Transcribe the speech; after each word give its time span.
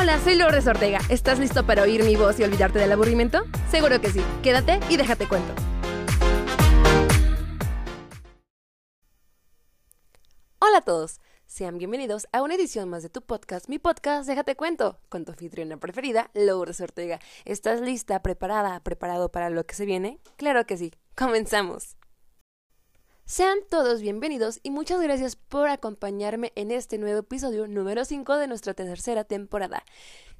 Hola, 0.00 0.20
soy 0.20 0.36
Lourdes 0.36 0.64
Ortega. 0.68 1.00
¿Estás 1.08 1.40
listo 1.40 1.66
para 1.66 1.82
oír 1.82 2.04
mi 2.04 2.14
voz 2.14 2.38
y 2.38 2.44
olvidarte 2.44 2.78
del 2.78 2.92
aburrimiento? 2.92 3.42
Seguro 3.68 4.00
que 4.00 4.10
sí. 4.10 4.22
Quédate 4.44 4.78
y 4.88 4.96
déjate 4.96 5.26
cuento. 5.26 5.52
Hola 10.60 10.78
a 10.78 10.80
todos. 10.82 11.18
Sean 11.46 11.78
bienvenidos 11.78 12.28
a 12.30 12.42
una 12.42 12.54
edición 12.54 12.88
más 12.88 13.02
de 13.02 13.08
tu 13.08 13.22
podcast, 13.22 13.68
mi 13.68 13.80
podcast 13.80 14.28
Déjate 14.28 14.54
Cuento, 14.54 15.00
con 15.08 15.24
tu 15.24 15.32
anfitriona 15.32 15.78
preferida, 15.78 16.30
Lourdes 16.32 16.80
Ortega. 16.80 17.18
¿Estás 17.44 17.80
lista, 17.80 18.22
preparada, 18.22 18.78
preparado 18.84 19.32
para 19.32 19.50
lo 19.50 19.66
que 19.66 19.74
se 19.74 19.84
viene? 19.84 20.20
Claro 20.36 20.64
que 20.64 20.76
sí. 20.76 20.92
Comenzamos. 21.16 21.97
Sean 23.28 23.58
todos 23.68 24.00
bienvenidos 24.00 24.58
y 24.62 24.70
muchas 24.70 25.02
gracias 25.02 25.36
por 25.36 25.68
acompañarme 25.68 26.50
en 26.54 26.70
este 26.70 26.96
nuevo 26.96 27.18
episodio 27.18 27.66
número 27.68 28.06
5 28.06 28.38
de 28.38 28.46
nuestra 28.46 28.72
tercera 28.72 29.22
temporada. 29.24 29.84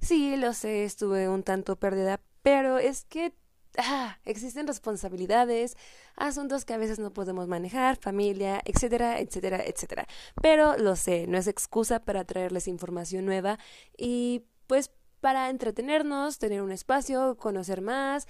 Sí, 0.01 0.37
lo 0.37 0.55
sé, 0.55 0.85
estuve 0.85 1.29
un 1.29 1.43
tanto 1.43 1.77
perdida, 1.77 2.19
pero 2.41 2.79
es 2.79 3.05
que 3.05 3.35
ah, 3.77 4.17
existen 4.25 4.67
responsabilidades, 4.67 5.77
asuntos 6.17 6.65
que 6.65 6.73
a 6.73 6.79
veces 6.79 6.99
no 6.99 7.13
podemos 7.13 7.47
manejar, 7.47 7.99
familia, 7.99 8.63
etcétera, 8.65 9.21
etcétera, 9.21 9.63
etcétera. 9.67 10.07
Pero 10.41 10.79
lo 10.79 10.97
sé, 10.97 11.27
no 11.27 11.37
es 11.37 11.47
excusa 11.47 12.01
para 12.01 12.25
traerles 12.25 12.69
información 12.69 13.27
nueva 13.27 13.59
y 13.99 14.47
pues 14.67 14.91
para 15.21 15.51
entretenernos, 15.51 16.39
tener 16.39 16.63
un 16.63 16.73
espacio, 16.73 17.37
conocer 17.37 17.81
más 17.81 18.27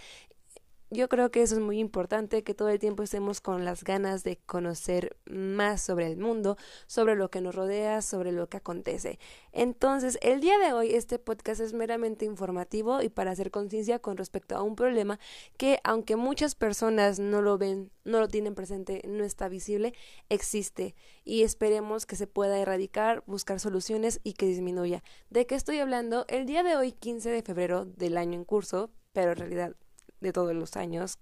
yo 0.90 1.08
creo 1.08 1.30
que 1.30 1.42
eso 1.42 1.54
es 1.54 1.60
muy 1.60 1.78
importante, 1.78 2.42
que 2.42 2.54
todo 2.54 2.70
el 2.70 2.78
tiempo 2.78 3.02
estemos 3.02 3.40
con 3.40 3.64
las 3.64 3.84
ganas 3.84 4.24
de 4.24 4.38
conocer 4.38 5.16
más 5.26 5.82
sobre 5.82 6.06
el 6.06 6.16
mundo, 6.16 6.56
sobre 6.86 7.14
lo 7.14 7.30
que 7.30 7.42
nos 7.42 7.54
rodea, 7.54 8.00
sobre 8.00 8.32
lo 8.32 8.48
que 8.48 8.56
acontece. 8.56 9.18
Entonces, 9.52 10.18
el 10.22 10.40
día 10.40 10.58
de 10.58 10.72
hoy 10.72 10.94
este 10.94 11.18
podcast 11.18 11.60
es 11.60 11.74
meramente 11.74 12.24
informativo 12.24 13.02
y 13.02 13.10
para 13.10 13.32
hacer 13.32 13.50
conciencia 13.50 13.98
con 13.98 14.16
respecto 14.16 14.56
a 14.56 14.62
un 14.62 14.76
problema 14.76 15.18
que, 15.58 15.78
aunque 15.84 16.16
muchas 16.16 16.54
personas 16.54 17.18
no 17.18 17.42
lo 17.42 17.58
ven, 17.58 17.90
no 18.04 18.20
lo 18.20 18.28
tienen 18.28 18.54
presente, 18.54 19.02
no 19.06 19.24
está 19.24 19.48
visible, 19.48 19.92
existe 20.30 20.94
y 21.24 21.42
esperemos 21.42 22.06
que 22.06 22.16
se 22.16 22.26
pueda 22.26 22.58
erradicar, 22.58 23.22
buscar 23.26 23.60
soluciones 23.60 24.20
y 24.24 24.32
que 24.32 24.46
disminuya. 24.46 25.02
¿De 25.28 25.46
qué 25.46 25.54
estoy 25.54 25.78
hablando? 25.80 26.24
El 26.28 26.46
día 26.46 26.62
de 26.62 26.76
hoy, 26.76 26.92
15 26.92 27.28
de 27.28 27.42
febrero 27.42 27.84
del 27.84 28.16
año 28.16 28.38
en 28.38 28.44
curso, 28.44 28.90
pero 29.12 29.32
en 29.32 29.38
realidad 29.38 29.76
de 30.20 30.32
todos 30.32 30.54
los 30.54 30.76
años, 30.76 31.18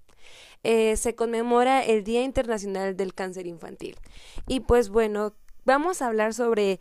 eh, 0.62 0.96
se 0.96 1.14
conmemora 1.14 1.84
el 1.84 2.04
Día 2.04 2.22
Internacional 2.22 2.96
del 2.96 3.14
Cáncer 3.14 3.46
Infantil. 3.46 3.96
Y 4.46 4.60
pues 4.60 4.88
bueno, 4.88 5.34
vamos 5.64 6.02
a 6.02 6.06
hablar 6.06 6.34
sobre 6.34 6.80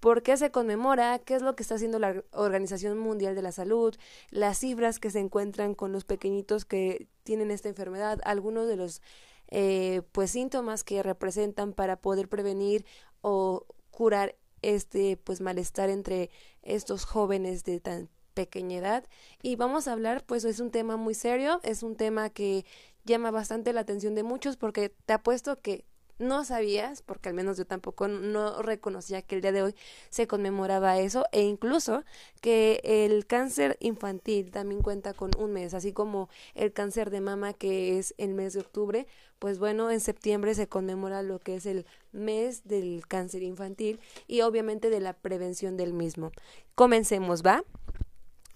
por 0.00 0.22
qué 0.22 0.36
se 0.36 0.50
conmemora, 0.50 1.18
qué 1.18 1.34
es 1.34 1.42
lo 1.42 1.56
que 1.56 1.62
está 1.62 1.76
haciendo 1.76 1.98
la 1.98 2.22
Organización 2.32 2.98
Mundial 2.98 3.34
de 3.34 3.42
la 3.42 3.52
Salud, 3.52 3.94
las 4.30 4.58
cifras 4.58 4.98
que 4.98 5.10
se 5.10 5.18
encuentran 5.18 5.74
con 5.74 5.92
los 5.92 6.04
pequeñitos 6.04 6.64
que 6.64 7.08
tienen 7.22 7.50
esta 7.50 7.68
enfermedad, 7.68 8.20
algunos 8.24 8.68
de 8.68 8.76
los 8.76 9.02
eh, 9.48 10.02
pues 10.12 10.30
síntomas 10.30 10.84
que 10.84 11.02
representan 11.02 11.72
para 11.72 11.96
poder 11.96 12.28
prevenir 12.28 12.84
o 13.20 13.66
curar 13.90 14.36
este 14.62 15.16
pues 15.16 15.40
malestar 15.40 15.90
entre 15.90 16.30
estos 16.62 17.04
jóvenes 17.04 17.64
de 17.64 17.80
tan 17.80 18.08
pequeña 18.36 18.76
edad 18.76 19.04
y 19.42 19.56
vamos 19.56 19.88
a 19.88 19.92
hablar 19.92 20.22
pues 20.24 20.44
es 20.44 20.60
un 20.60 20.70
tema 20.70 20.96
muy 20.96 21.14
serio, 21.14 21.58
es 21.64 21.82
un 21.82 21.96
tema 21.96 22.28
que 22.28 22.66
llama 23.04 23.30
bastante 23.30 23.72
la 23.72 23.80
atención 23.80 24.14
de 24.14 24.22
muchos 24.22 24.56
porque 24.58 24.90
te 24.90 25.14
apuesto 25.14 25.56
que 25.56 25.86
no 26.18 26.44
sabías, 26.44 27.02
porque 27.02 27.28
al 27.28 27.34
menos 27.34 27.58
yo 27.58 27.66
tampoco 27.66 28.08
no 28.08 28.62
reconocía 28.62 29.22
que 29.22 29.36
el 29.36 29.42
día 29.42 29.52
de 29.52 29.62
hoy 29.62 29.74
se 30.08 30.26
conmemoraba 30.26 30.98
eso, 30.98 31.24
e 31.32 31.42
incluso 31.42 32.04
que 32.40 32.80
el 32.82 33.26
cáncer 33.26 33.76
infantil 33.80 34.50
también 34.50 34.82
cuenta 34.82 35.12
con 35.12 35.30
un 35.38 35.52
mes, 35.52 35.74
así 35.74 35.92
como 35.92 36.28
el 36.54 36.72
cáncer 36.72 37.10
de 37.10 37.20
mama 37.20 37.52
que 37.52 37.98
es 37.98 38.14
el 38.16 38.32
mes 38.32 38.54
de 38.54 38.60
octubre, 38.60 39.06
pues 39.38 39.58
bueno, 39.58 39.90
en 39.90 40.00
septiembre 40.00 40.54
se 40.54 40.68
conmemora 40.68 41.22
lo 41.22 41.38
que 41.38 41.56
es 41.56 41.66
el 41.66 41.84
mes 42.12 42.64
del 42.64 43.06
cáncer 43.06 43.42
infantil 43.42 44.00
y 44.26 44.40
obviamente 44.40 44.88
de 44.88 45.00
la 45.00 45.12
prevención 45.12 45.76
del 45.76 45.92
mismo. 45.92 46.32
Comencemos, 46.74 47.42
¿va? 47.42 47.62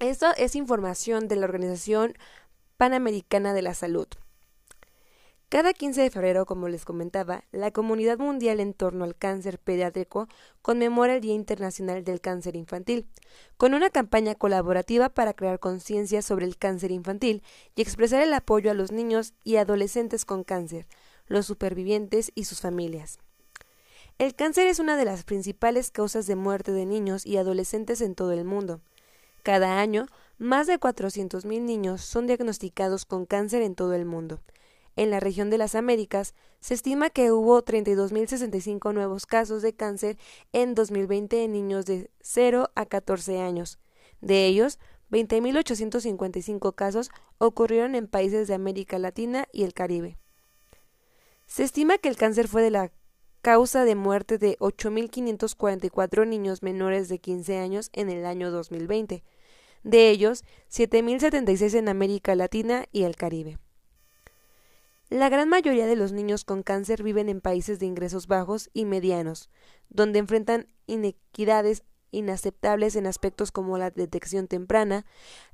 Esto 0.00 0.28
es 0.38 0.56
información 0.56 1.28
de 1.28 1.37
la 1.37 1.44
Organización 1.44 2.15
Panamericana 2.78 3.53
de 3.53 3.61
la 3.61 3.75
Salud. 3.75 4.09
Cada 5.50 5.75
15 5.75 6.00
de 6.00 6.11
febrero, 6.11 6.47
como 6.47 6.69
les 6.69 6.87
comentaba, 6.87 7.44
la 7.53 7.71
comunidad 7.71 8.16
mundial 8.16 8.60
en 8.60 8.72
torno 8.72 9.05
al 9.05 9.15
cáncer 9.15 9.59
pediátrico 9.59 10.27
conmemora 10.62 11.16
el 11.16 11.21
Día 11.21 11.34
Internacional 11.34 12.03
del 12.03 12.22
Cáncer 12.22 12.56
Infantil, 12.56 13.10
con 13.59 13.75
una 13.75 13.91
campaña 13.91 14.34
colaborativa 14.34 15.10
para 15.10 15.34
crear 15.34 15.59
conciencia 15.59 16.22
sobre 16.22 16.47
el 16.47 16.56
cáncer 16.56 16.93
infantil 16.93 17.43
y 17.77 17.83
expresar 17.83 18.22
el 18.22 18.33
apoyo 18.33 18.71
a 18.71 18.75
los 18.75 18.93
niños 18.93 19.34
y 19.44 19.56
adolescentes 19.56 20.25
con 20.25 20.44
cáncer, 20.44 20.87
los 21.27 21.44
supervivientes 21.44 22.33
y 22.34 22.44
sus 22.44 22.62
familias. 22.62 23.19
El 24.16 24.34
cáncer 24.34 24.66
es 24.66 24.78
una 24.78 24.97
de 24.97 25.05
las 25.05 25.25
principales 25.25 25.91
causas 25.91 26.27
de 26.27 26.37
muerte 26.37 26.72
de 26.72 26.87
niños 26.87 27.27
y 27.27 27.37
adolescentes 27.37 28.00
en 28.00 28.15
todo 28.15 28.33
el 28.33 28.47
mundo. 28.47 28.81
Cada 29.43 29.81
año, 29.81 30.06
más 30.39 30.67
de 30.67 30.78
400.000 30.78 31.62
niños 31.62 32.03
son 32.03 32.27
diagnosticados 32.27 33.05
con 33.05 33.27
cáncer 33.27 33.62
en 33.62 33.75
todo 33.75 33.95
el 33.95 34.05
mundo. 34.05 34.41
En 34.97 35.11
la 35.11 35.21
región 35.21 35.51
de 35.51 35.59
las 35.59 35.75
Américas, 35.75 36.34
se 36.61 36.75
estima 36.75 37.11
que 37.11 37.33
hubo 37.33 37.62
32.065 37.62 38.93
nuevos 38.93 39.25
casos 39.25 39.62
de 39.62 39.73
cáncer 39.73 40.19
en 40.53 40.75
2020 40.75 41.45
en 41.45 41.53
niños 41.53 41.87
de 41.87 42.11
0 42.21 42.71
a 42.75 42.87
14 42.87 43.41
años. 43.41 43.78
De 44.21 44.47
ellos, 44.47 44.78
20.855 45.11 46.75
casos 46.75 47.11
ocurrieron 47.39 47.95
en 47.95 48.09
países 48.09 48.47
de 48.47 48.55
América 48.55 48.99
Latina 48.99 49.47
y 49.53 49.65
el 49.65 49.72
Caribe. 49.72 50.19
Se 51.47 51.65
estima 51.65 51.99
que 51.99 52.09
el 52.09 52.17
cáncer 52.17 52.47
fue 52.47 52.62
de 52.62 52.71
la 52.71 52.93
causa 53.43 53.84
de 53.84 53.95
muerte 53.95 54.39
de 54.39 54.56
8.544 54.59 56.27
niños 56.27 56.62
menores 56.62 57.09
de 57.09 57.19
15 57.19 57.59
años 57.59 57.91
en 57.93 58.11
el 58.11 58.27
año 58.27 58.51
2020, 58.51 59.25
de 59.83 60.11
ellos 60.11 60.45
7.076 60.71 61.75
en 61.75 61.89
América 61.89 62.34
Latina 62.34 62.87
y 62.93 63.05
el 63.05 63.17
Caribe. 63.17 63.59
La 65.09 65.28
gran 65.28 65.49
mayoría 65.49 65.87
de 65.87 65.97
los 65.97 66.12
niños 66.12 66.45
con 66.45 66.62
cáncer 66.62 67.03
viven 67.03 67.28
en 67.28 67.41
países 67.41 67.81
de 67.81 67.87
ingresos 67.87 68.28
bajos 68.28 68.71
y 68.73 68.84
medianos, 68.84 69.51
donde 69.89 70.21
enfrentan 70.21 70.69
inequidades 70.87 71.83
inaceptables 72.12 72.95
en 72.95 73.07
aspectos 73.07 73.51
como 73.51 73.77
la 73.77 73.91
detección 73.91 74.47
temprana, 74.47 75.05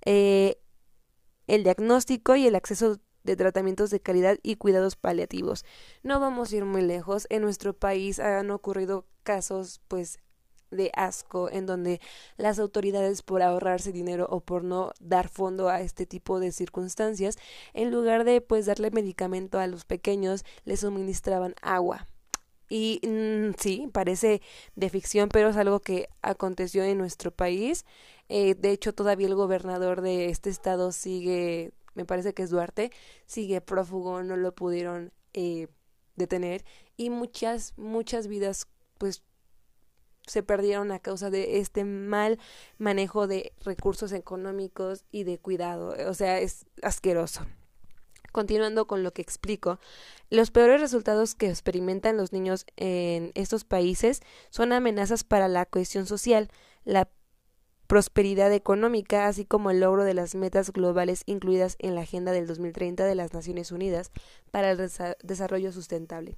eh, 0.04 0.58
el 1.46 1.64
diagnóstico 1.64 2.36
y 2.36 2.46
el 2.46 2.54
acceso 2.54 2.98
de 3.26 3.36
tratamientos 3.36 3.90
de 3.90 4.00
calidad 4.00 4.38
y 4.42 4.56
cuidados 4.56 4.96
paliativos. 4.96 5.64
No 6.02 6.20
vamos 6.20 6.52
a 6.52 6.56
ir 6.56 6.64
muy 6.64 6.82
lejos. 6.82 7.26
En 7.28 7.42
nuestro 7.42 7.74
país 7.74 8.18
han 8.20 8.50
ocurrido 8.50 9.04
casos, 9.24 9.80
pues, 9.88 10.18
de 10.70 10.90
asco 10.94 11.50
en 11.50 11.66
donde 11.66 12.00
las 12.36 12.58
autoridades 12.58 13.22
por 13.22 13.42
ahorrarse 13.42 13.92
dinero 13.92 14.26
o 14.30 14.40
por 14.40 14.64
no 14.64 14.92
dar 15.00 15.28
fondo 15.28 15.68
a 15.68 15.80
este 15.80 16.06
tipo 16.06 16.40
de 16.40 16.52
circunstancias 16.52 17.38
en 17.72 17.90
lugar 17.90 18.24
de 18.24 18.40
pues 18.40 18.66
darle 18.66 18.90
medicamento 18.90 19.58
a 19.58 19.66
los 19.66 19.84
pequeños 19.84 20.44
les 20.64 20.80
suministraban 20.80 21.54
agua 21.62 22.08
y 22.68 23.00
mm, 23.06 23.54
sí 23.58 23.88
parece 23.92 24.42
de 24.74 24.90
ficción 24.90 25.28
pero 25.28 25.50
es 25.50 25.56
algo 25.56 25.78
que 25.78 26.08
aconteció 26.20 26.82
en 26.82 26.98
nuestro 26.98 27.30
país 27.30 27.84
eh, 28.28 28.56
de 28.56 28.72
hecho 28.72 28.92
todavía 28.92 29.28
el 29.28 29.36
gobernador 29.36 30.00
de 30.00 30.30
este 30.30 30.50
estado 30.50 30.90
sigue 30.90 31.72
me 31.96 32.04
parece 32.04 32.34
que 32.34 32.44
es 32.44 32.50
Duarte, 32.50 32.92
sigue 33.26 33.60
prófugo, 33.60 34.22
no 34.22 34.36
lo 34.36 34.54
pudieron 34.54 35.12
eh, 35.32 35.66
detener 36.14 36.64
y 36.96 37.10
muchas, 37.10 37.74
muchas 37.76 38.28
vidas 38.28 38.68
pues 38.98 39.22
se 40.26 40.42
perdieron 40.42 40.92
a 40.92 40.98
causa 40.98 41.30
de 41.30 41.58
este 41.58 41.84
mal 41.84 42.38
manejo 42.78 43.26
de 43.26 43.52
recursos 43.64 44.12
económicos 44.12 45.04
y 45.10 45.24
de 45.24 45.38
cuidado. 45.38 45.94
O 46.08 46.14
sea, 46.14 46.40
es 46.40 46.66
asqueroso. 46.82 47.46
Continuando 48.32 48.86
con 48.86 49.02
lo 49.02 49.12
que 49.12 49.22
explico, 49.22 49.78
los 50.28 50.50
peores 50.50 50.80
resultados 50.80 51.34
que 51.34 51.48
experimentan 51.48 52.16
los 52.16 52.32
niños 52.32 52.66
en 52.76 53.30
estos 53.34 53.64
países 53.64 54.20
son 54.50 54.72
amenazas 54.72 55.24
para 55.24 55.48
la 55.48 55.64
cohesión 55.64 56.06
social, 56.06 56.50
la 56.84 57.08
prosperidad 57.86 58.52
económica, 58.52 59.26
así 59.26 59.44
como 59.44 59.70
el 59.70 59.80
logro 59.80 60.04
de 60.04 60.14
las 60.14 60.34
metas 60.34 60.72
globales 60.72 61.22
incluidas 61.26 61.76
en 61.78 61.94
la 61.94 62.02
Agenda 62.02 62.32
del 62.32 62.46
2030 62.46 63.04
de 63.04 63.14
las 63.14 63.32
Naciones 63.32 63.72
Unidas 63.72 64.10
para 64.50 64.70
el 64.70 64.90
Desarrollo 65.22 65.72
Sustentable. 65.72 66.36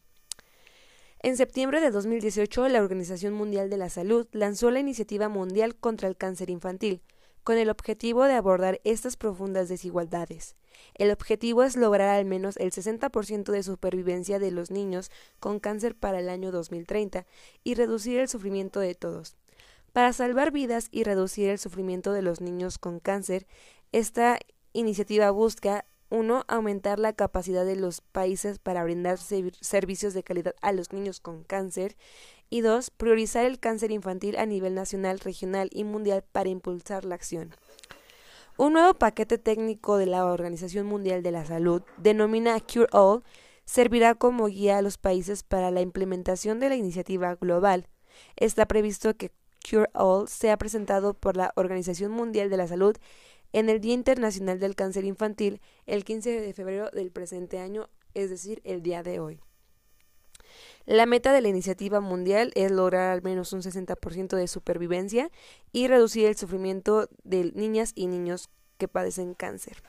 En 1.20 1.36
septiembre 1.36 1.80
de 1.80 1.90
2018, 1.90 2.68
la 2.68 2.80
Organización 2.80 3.32
Mundial 3.32 3.70
de 3.70 3.76
la 3.76 3.88
Salud 3.88 4.28
lanzó 4.32 4.70
la 4.70 4.78
Iniciativa 4.78 5.28
Mundial 5.28 5.74
contra 5.74 6.06
el 6.06 6.16
Cáncer 6.16 6.48
Infantil, 6.48 7.02
con 7.42 7.56
el 7.56 7.70
objetivo 7.70 8.24
de 8.24 8.34
abordar 8.34 8.78
estas 8.84 9.16
profundas 9.16 9.70
desigualdades. 9.70 10.54
El 10.94 11.10
objetivo 11.10 11.62
es 11.62 11.76
lograr 11.76 12.10
al 12.10 12.26
menos 12.26 12.58
el 12.58 12.72
60% 12.72 13.50
de 13.50 13.62
supervivencia 13.62 14.38
de 14.38 14.50
los 14.50 14.70
niños 14.70 15.10
con 15.40 15.58
cáncer 15.58 15.96
para 15.96 16.20
el 16.20 16.28
año 16.28 16.52
2030 16.52 17.24
y 17.64 17.74
reducir 17.74 18.20
el 18.20 18.28
sufrimiento 18.28 18.80
de 18.80 18.94
todos. 18.94 19.37
Para 19.98 20.12
salvar 20.12 20.52
vidas 20.52 20.86
y 20.92 21.02
reducir 21.02 21.48
el 21.48 21.58
sufrimiento 21.58 22.12
de 22.12 22.22
los 22.22 22.40
niños 22.40 22.78
con 22.78 23.00
cáncer, 23.00 23.48
esta 23.90 24.38
iniciativa 24.72 25.28
busca 25.32 25.86
uno, 26.08 26.44
aumentar 26.46 27.00
la 27.00 27.14
capacidad 27.14 27.64
de 27.64 27.74
los 27.74 28.00
países 28.00 28.60
para 28.60 28.84
brindar 28.84 29.18
servicios 29.18 30.14
de 30.14 30.22
calidad 30.22 30.54
a 30.62 30.70
los 30.70 30.92
niños 30.92 31.18
con 31.18 31.42
cáncer. 31.42 31.96
Y 32.48 32.60
dos, 32.60 32.90
priorizar 32.90 33.44
el 33.44 33.58
cáncer 33.58 33.90
infantil 33.90 34.36
a 34.36 34.46
nivel 34.46 34.76
nacional, 34.76 35.18
regional 35.18 35.68
y 35.72 35.82
mundial 35.82 36.22
para 36.30 36.48
impulsar 36.48 37.04
la 37.04 37.16
acción. 37.16 37.52
Un 38.56 38.74
nuevo 38.74 38.94
paquete 38.94 39.36
técnico 39.36 39.96
de 39.96 40.06
la 40.06 40.26
Organización 40.26 40.86
Mundial 40.86 41.24
de 41.24 41.32
la 41.32 41.44
Salud, 41.44 41.82
denomina 41.96 42.60
Cure 42.60 42.86
All, 42.92 43.24
servirá 43.64 44.14
como 44.14 44.46
guía 44.46 44.78
a 44.78 44.82
los 44.82 44.96
países 44.96 45.42
para 45.42 45.72
la 45.72 45.80
implementación 45.80 46.60
de 46.60 46.68
la 46.68 46.76
iniciativa 46.76 47.34
global. 47.34 47.88
Está 48.36 48.66
previsto 48.66 49.16
que 49.16 49.32
Cure 49.68 49.88
All 49.94 50.28
sea 50.28 50.56
presentado 50.56 51.14
por 51.14 51.36
la 51.36 51.52
Organización 51.56 52.12
Mundial 52.12 52.50
de 52.50 52.56
la 52.56 52.66
Salud 52.66 52.96
en 53.52 53.68
el 53.68 53.80
Día 53.80 53.94
Internacional 53.94 54.58
del 54.58 54.74
Cáncer 54.74 55.04
Infantil 55.04 55.60
el 55.86 56.04
15 56.04 56.40
de 56.40 56.52
febrero 56.52 56.90
del 56.90 57.10
presente 57.10 57.58
año, 57.58 57.88
es 58.14 58.30
decir, 58.30 58.60
el 58.64 58.82
día 58.82 59.02
de 59.02 59.20
hoy. 59.20 59.40
La 60.86 61.04
meta 61.04 61.32
de 61.32 61.42
la 61.42 61.48
iniciativa 61.48 62.00
mundial 62.00 62.52
es 62.54 62.70
lograr 62.70 63.10
al 63.10 63.22
menos 63.22 63.52
un 63.52 63.60
60% 63.60 64.36
de 64.36 64.48
supervivencia 64.48 65.30
y 65.72 65.86
reducir 65.86 66.26
el 66.26 66.36
sufrimiento 66.36 67.08
de 67.24 67.52
niñas 67.54 67.92
y 67.94 68.06
niños 68.06 68.48
que 68.78 68.88
padecen 68.88 69.34
cáncer. 69.34 69.82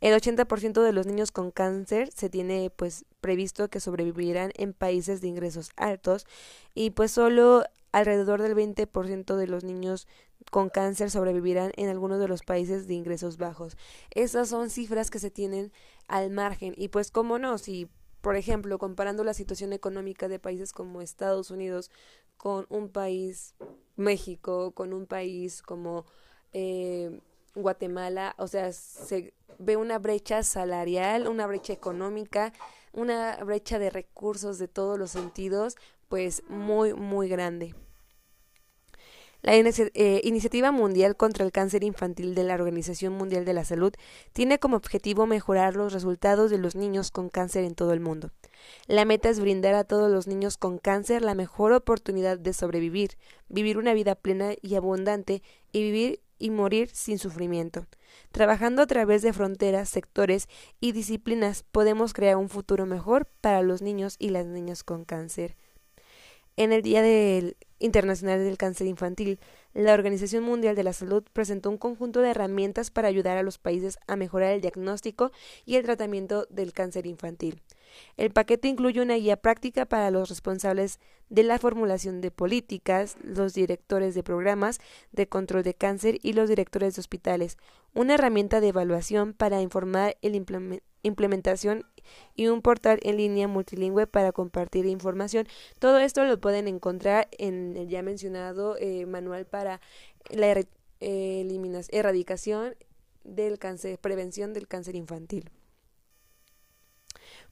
El 0.00 0.14
80% 0.14 0.82
de 0.82 0.92
los 0.92 1.06
niños 1.06 1.32
con 1.32 1.50
cáncer 1.50 2.10
se 2.12 2.30
tiene 2.30 2.70
pues 2.74 3.04
previsto 3.20 3.68
que 3.68 3.80
sobrevivirán 3.80 4.52
en 4.56 4.72
países 4.72 5.20
de 5.20 5.28
ingresos 5.28 5.70
altos 5.76 6.26
y 6.74 6.90
pues 6.90 7.10
solo 7.12 7.64
alrededor 7.92 8.40
del 8.42 8.54
20% 8.54 9.36
de 9.36 9.46
los 9.46 9.64
niños 9.64 10.06
con 10.50 10.68
cáncer 10.68 11.10
sobrevivirán 11.10 11.72
en 11.76 11.88
algunos 11.88 12.18
de 12.18 12.28
los 12.28 12.42
países 12.42 12.86
de 12.86 12.94
ingresos 12.94 13.36
bajos. 13.36 13.76
Esas 14.14 14.48
son 14.48 14.70
cifras 14.70 15.10
que 15.10 15.18
se 15.18 15.30
tienen 15.30 15.72
al 16.08 16.30
margen 16.30 16.74
y 16.76 16.88
pues 16.88 17.10
cómo 17.10 17.38
no, 17.38 17.58
si 17.58 17.88
por 18.20 18.36
ejemplo, 18.36 18.78
comparando 18.78 19.24
la 19.24 19.34
situación 19.34 19.72
económica 19.72 20.28
de 20.28 20.38
países 20.38 20.72
como 20.72 21.00
Estados 21.00 21.50
Unidos 21.50 21.90
con 22.36 22.66
un 22.68 22.90
país 22.90 23.54
México, 23.96 24.72
con 24.72 24.92
un 24.92 25.06
país 25.06 25.62
como 25.62 26.04
eh, 26.52 27.18
Guatemala, 27.54 28.34
o 28.38 28.46
sea, 28.46 28.72
se 28.72 29.34
ve 29.58 29.76
una 29.76 29.98
brecha 29.98 30.42
salarial, 30.42 31.28
una 31.28 31.46
brecha 31.46 31.72
económica, 31.72 32.52
una 32.92 33.36
brecha 33.44 33.78
de 33.78 33.90
recursos 33.90 34.58
de 34.58 34.68
todos 34.68 34.98
los 34.98 35.10
sentidos, 35.10 35.76
pues 36.08 36.42
muy, 36.48 36.94
muy 36.94 37.28
grande. 37.28 37.74
La 39.42 39.54
eh, 39.54 40.20
Iniciativa 40.24 40.70
Mundial 40.70 41.16
contra 41.16 41.46
el 41.46 41.52
Cáncer 41.52 41.82
Infantil 41.82 42.34
de 42.34 42.44
la 42.44 42.54
Organización 42.54 43.14
Mundial 43.14 43.46
de 43.46 43.54
la 43.54 43.64
Salud 43.64 43.94
tiene 44.34 44.58
como 44.58 44.76
objetivo 44.76 45.26
mejorar 45.26 45.76
los 45.76 45.94
resultados 45.94 46.50
de 46.50 46.58
los 46.58 46.74
niños 46.74 47.10
con 47.10 47.30
cáncer 47.30 47.64
en 47.64 47.74
todo 47.74 47.94
el 47.94 48.00
mundo. 48.00 48.30
La 48.86 49.06
meta 49.06 49.30
es 49.30 49.40
brindar 49.40 49.74
a 49.74 49.84
todos 49.84 50.12
los 50.12 50.26
niños 50.26 50.58
con 50.58 50.76
cáncer 50.76 51.22
la 51.22 51.34
mejor 51.34 51.72
oportunidad 51.72 52.38
de 52.38 52.52
sobrevivir, 52.52 53.16
vivir 53.48 53.78
una 53.78 53.94
vida 53.94 54.14
plena 54.14 54.52
y 54.60 54.74
abundante 54.74 55.42
y 55.72 55.82
vivir 55.84 56.20
y 56.40 56.50
morir 56.50 56.90
sin 56.92 57.18
sufrimiento. 57.18 57.86
Trabajando 58.32 58.82
a 58.82 58.86
través 58.86 59.22
de 59.22 59.32
fronteras, 59.32 59.88
sectores 59.88 60.48
y 60.80 60.90
disciplinas 60.90 61.64
podemos 61.70 62.12
crear 62.12 62.36
un 62.36 62.48
futuro 62.48 62.86
mejor 62.86 63.28
para 63.40 63.62
los 63.62 63.82
niños 63.82 64.16
y 64.18 64.30
las 64.30 64.46
niñas 64.46 64.82
con 64.82 65.04
cáncer. 65.04 65.56
En 66.60 66.74
el 66.74 66.82
Día 66.82 67.02
Internacional 67.78 68.44
del 68.44 68.58
Cáncer 68.58 68.86
Infantil, 68.86 69.40
la 69.72 69.94
Organización 69.94 70.44
Mundial 70.44 70.76
de 70.76 70.84
la 70.84 70.92
Salud 70.92 71.24
presentó 71.32 71.70
un 71.70 71.78
conjunto 71.78 72.20
de 72.20 72.28
herramientas 72.28 72.90
para 72.90 73.08
ayudar 73.08 73.38
a 73.38 73.42
los 73.42 73.56
países 73.56 73.98
a 74.06 74.14
mejorar 74.14 74.52
el 74.52 74.60
diagnóstico 74.60 75.32
y 75.64 75.76
el 75.76 75.84
tratamiento 75.84 76.46
del 76.50 76.74
cáncer 76.74 77.06
infantil. 77.06 77.62
El 78.18 78.30
paquete 78.30 78.68
incluye 78.68 79.00
una 79.00 79.14
guía 79.14 79.38
práctica 79.38 79.86
para 79.86 80.10
los 80.10 80.28
responsables 80.28 81.00
de 81.30 81.44
la 81.44 81.58
formulación 81.58 82.20
de 82.20 82.30
políticas, 82.30 83.16
los 83.22 83.54
directores 83.54 84.14
de 84.14 84.22
programas 84.22 84.80
de 85.12 85.28
control 85.28 85.62
de 85.62 85.72
cáncer 85.72 86.18
y 86.22 86.34
los 86.34 86.46
directores 86.46 86.94
de 86.94 87.00
hospitales, 87.00 87.56
una 87.94 88.16
herramienta 88.16 88.60
de 88.60 88.68
evaluación 88.68 89.32
para 89.32 89.62
informar 89.62 90.18
el 90.20 90.34
implementación 91.02 91.84
y 92.34 92.48
un 92.48 92.62
portal 92.62 92.98
en 93.02 93.16
línea 93.16 93.48
multilingüe 93.48 94.06
para 94.06 94.32
compartir 94.32 94.86
información. 94.86 95.46
Todo 95.78 95.98
esto 95.98 96.24
lo 96.24 96.40
pueden 96.40 96.68
encontrar 96.68 97.28
en 97.38 97.76
el 97.76 97.88
ya 97.88 98.02
mencionado 98.02 98.76
eh, 98.78 99.06
manual 99.06 99.46
para 99.46 99.80
la 100.30 100.64
erradicación 101.00 102.74
del 103.24 103.58
cáncer, 103.58 103.98
prevención 103.98 104.52
del 104.52 104.68
cáncer 104.68 104.96
infantil. 104.96 105.50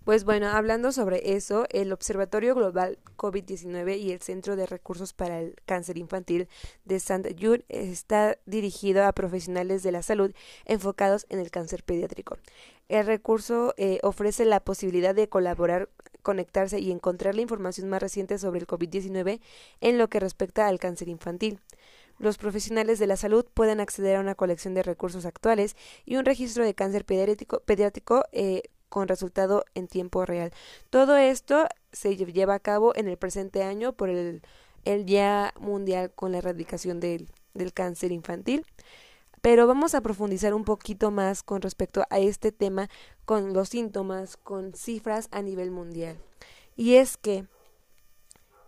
Pues 0.09 0.25
bueno, 0.25 0.49
hablando 0.49 0.91
sobre 0.91 1.35
eso, 1.35 1.67
el 1.69 1.93
Observatorio 1.93 2.55
Global 2.55 2.99
COVID-19 3.19 3.99
y 3.99 4.11
el 4.11 4.23
Centro 4.23 4.57
de 4.57 4.65
Recursos 4.65 5.13
para 5.13 5.39
el 5.39 5.55
Cáncer 5.67 5.99
Infantil 5.99 6.49
de 6.87 6.97
St. 6.97 7.37
Jude 7.39 7.67
está 7.69 8.39
dirigido 8.47 9.05
a 9.05 9.13
profesionales 9.13 9.83
de 9.83 9.93
la 9.93 10.01
salud 10.03 10.33
enfocados 10.65 11.27
en 11.29 11.41
el 11.41 11.51
cáncer 11.51 11.85
pediátrico. 11.85 12.39
El 12.89 13.05
recurso 13.05 13.75
eh, 13.77 13.99
ofrece 14.03 14.47
la 14.47 14.61
posibilidad 14.61 15.15
de 15.15 15.29
colaborar, 15.29 15.91
conectarse 16.23 16.81
y 16.81 16.91
encontrar 16.91 17.35
la 17.35 17.43
información 17.43 17.91
más 17.91 18.01
reciente 18.01 18.39
sobre 18.39 18.61
el 18.61 18.67
COVID-19 18.67 19.41
en 19.83 19.99
lo 19.99 20.09
que 20.09 20.21
respecta 20.21 20.69
al 20.69 20.79
cáncer 20.79 21.11
infantil. 21.11 21.61
Los 22.19 22.39
profesionales 22.39 22.99
de 22.99 23.09
la 23.09 23.19
salud 23.19 23.45
pueden 23.53 23.79
acceder 23.79 24.17
a 24.17 24.21
una 24.21 24.35
colección 24.35 24.73
de 24.73 24.83
recursos 24.83 25.27
actuales 25.27 25.77
y 26.07 26.17
un 26.17 26.25
registro 26.25 26.65
de 26.65 26.73
cáncer 26.73 27.05
pediátrico, 27.05 28.25
eh, 28.33 28.63
con 28.89 29.09
resultado 29.09 29.65
en 29.75 29.89
tiempo 29.89 30.25
real. 30.25 30.53
Todo 30.91 31.17
esto 31.17 31.67
se 31.93 32.17
lleva 32.17 32.55
a 32.55 32.61
cabo 32.61 32.95
en 32.97 33.09
el 33.09 33.17
presente 33.17 33.63
año 33.63 33.93
por 33.93 34.09
el, 34.09 34.43
Día 35.05 35.53
Mundial 35.61 36.11
con 36.15 36.33
la 36.33 36.39
Erradicación 36.39 36.99
del, 36.99 37.29
del 37.53 37.75
Cáncer 37.75 38.11
Infantil. 38.11 38.65
Pero 39.43 39.67
vamos 39.67 39.95
a 39.95 40.01
profundizar 40.01 40.55
un 40.55 40.65
poquito 40.65 41.11
más 41.11 41.43
con 41.43 41.61
respecto 41.61 42.05
a 42.09 42.19
este 42.19 42.53
tema, 42.53 42.89
con 43.25 43.53
los 43.53 43.69
síntomas, 43.69 44.37
con 44.37 44.73
cifras 44.73 45.29
a 45.31 45.43
nivel 45.43 45.71
mundial. 45.71 46.17
Y 46.75 46.95
es 46.95 47.17
que 47.17 47.45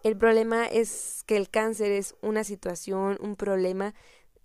el 0.02 0.16
problema 0.16 0.66
es 0.66 1.24
que 1.26 1.36
el 1.36 1.50
cáncer 1.50 1.92
es 1.92 2.14
una 2.22 2.44
situación, 2.44 3.18
un 3.20 3.36
problema 3.36 3.94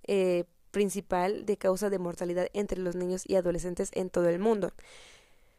eh, 0.04 0.44
principal 0.72 1.46
de 1.46 1.56
causa 1.56 1.90
de 1.90 2.00
mortalidad 2.00 2.48
entre 2.54 2.80
los 2.80 2.96
niños 2.96 3.24
y 3.26 3.36
adolescentes 3.36 3.90
en 3.94 4.10
todo 4.10 4.28
el 4.28 4.40
mundo. 4.40 4.74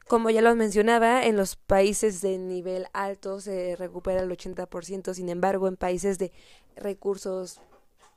Como 0.08 0.30
ya 0.30 0.40
lo 0.40 0.54
mencionaba, 0.54 1.25
en 1.25 1.36
los 1.36 1.56
países 1.56 2.20
de 2.20 2.38
nivel 2.38 2.86
alto 2.92 3.40
se 3.40 3.75
recupera 3.75 4.22
el 4.22 4.30
80%, 4.30 5.14
sin 5.14 5.28
embargo, 5.28 5.66
en 5.66 5.76
países 5.76 6.16
de 6.18 6.30
recursos 6.76 7.60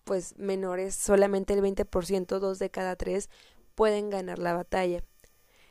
pues 0.04 0.38
menores, 0.38 0.94
solamente 0.96 1.54
el 1.54 1.62
20%, 1.62 2.40
dos 2.40 2.60
de 2.60 2.70
cada 2.70 2.96
tres, 2.96 3.30
pueden 3.74 4.12
ganar 4.12 4.38
la 4.38 4.54
batalla. 4.54 5.04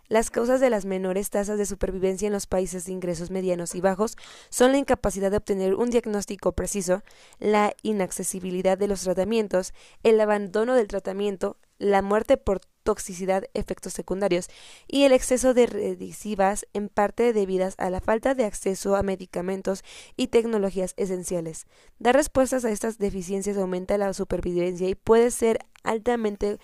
Las 0.08 0.30
causas 0.30 0.60
de 0.60 0.70
las 0.70 0.86
menores 0.86 1.30
tasas 1.30 1.58
de 1.58 1.66
supervivencia 1.66 2.26
en 2.26 2.32
los 2.32 2.46
países 2.46 2.86
de 2.86 2.92
ingresos 2.92 3.30
medianos 3.30 3.74
y 3.74 3.80
bajos 3.80 4.16
son 4.48 4.72
la 4.72 4.78
incapacidad 4.78 5.30
de 5.30 5.36
obtener 5.36 5.74
un 5.74 5.90
diagnóstico 5.90 6.52
preciso, 6.52 7.02
la 7.38 7.74
inaccesibilidad 7.82 8.78
de 8.78 8.88
los 8.88 9.02
tratamientos, 9.02 9.74
el 10.02 10.20
abandono 10.20 10.74
del 10.74 10.88
tratamiento, 10.88 11.58
la 11.78 12.00
muerte 12.00 12.38
por 12.38 12.60
toxicidad, 12.88 13.44
efectos 13.52 13.92
secundarios 13.92 14.48
y 14.86 15.02
el 15.02 15.12
exceso 15.12 15.52
de 15.52 15.66
redicivas 15.66 16.66
en 16.72 16.88
parte 16.88 17.34
debidas 17.34 17.74
a 17.76 17.90
la 17.90 18.00
falta 18.00 18.34
de 18.34 18.46
acceso 18.46 18.96
a 18.96 19.02
medicamentos 19.02 19.84
y 20.16 20.28
tecnologías 20.28 20.94
esenciales. 20.96 21.66
Dar 21.98 22.14
respuestas 22.14 22.64
a 22.64 22.70
estas 22.70 22.96
deficiencias 22.96 23.58
aumenta 23.58 23.98
la 23.98 24.14
supervivencia 24.14 24.88
y 24.88 24.94
puede 24.94 25.30
ser 25.30 25.58
altamente 25.82 26.58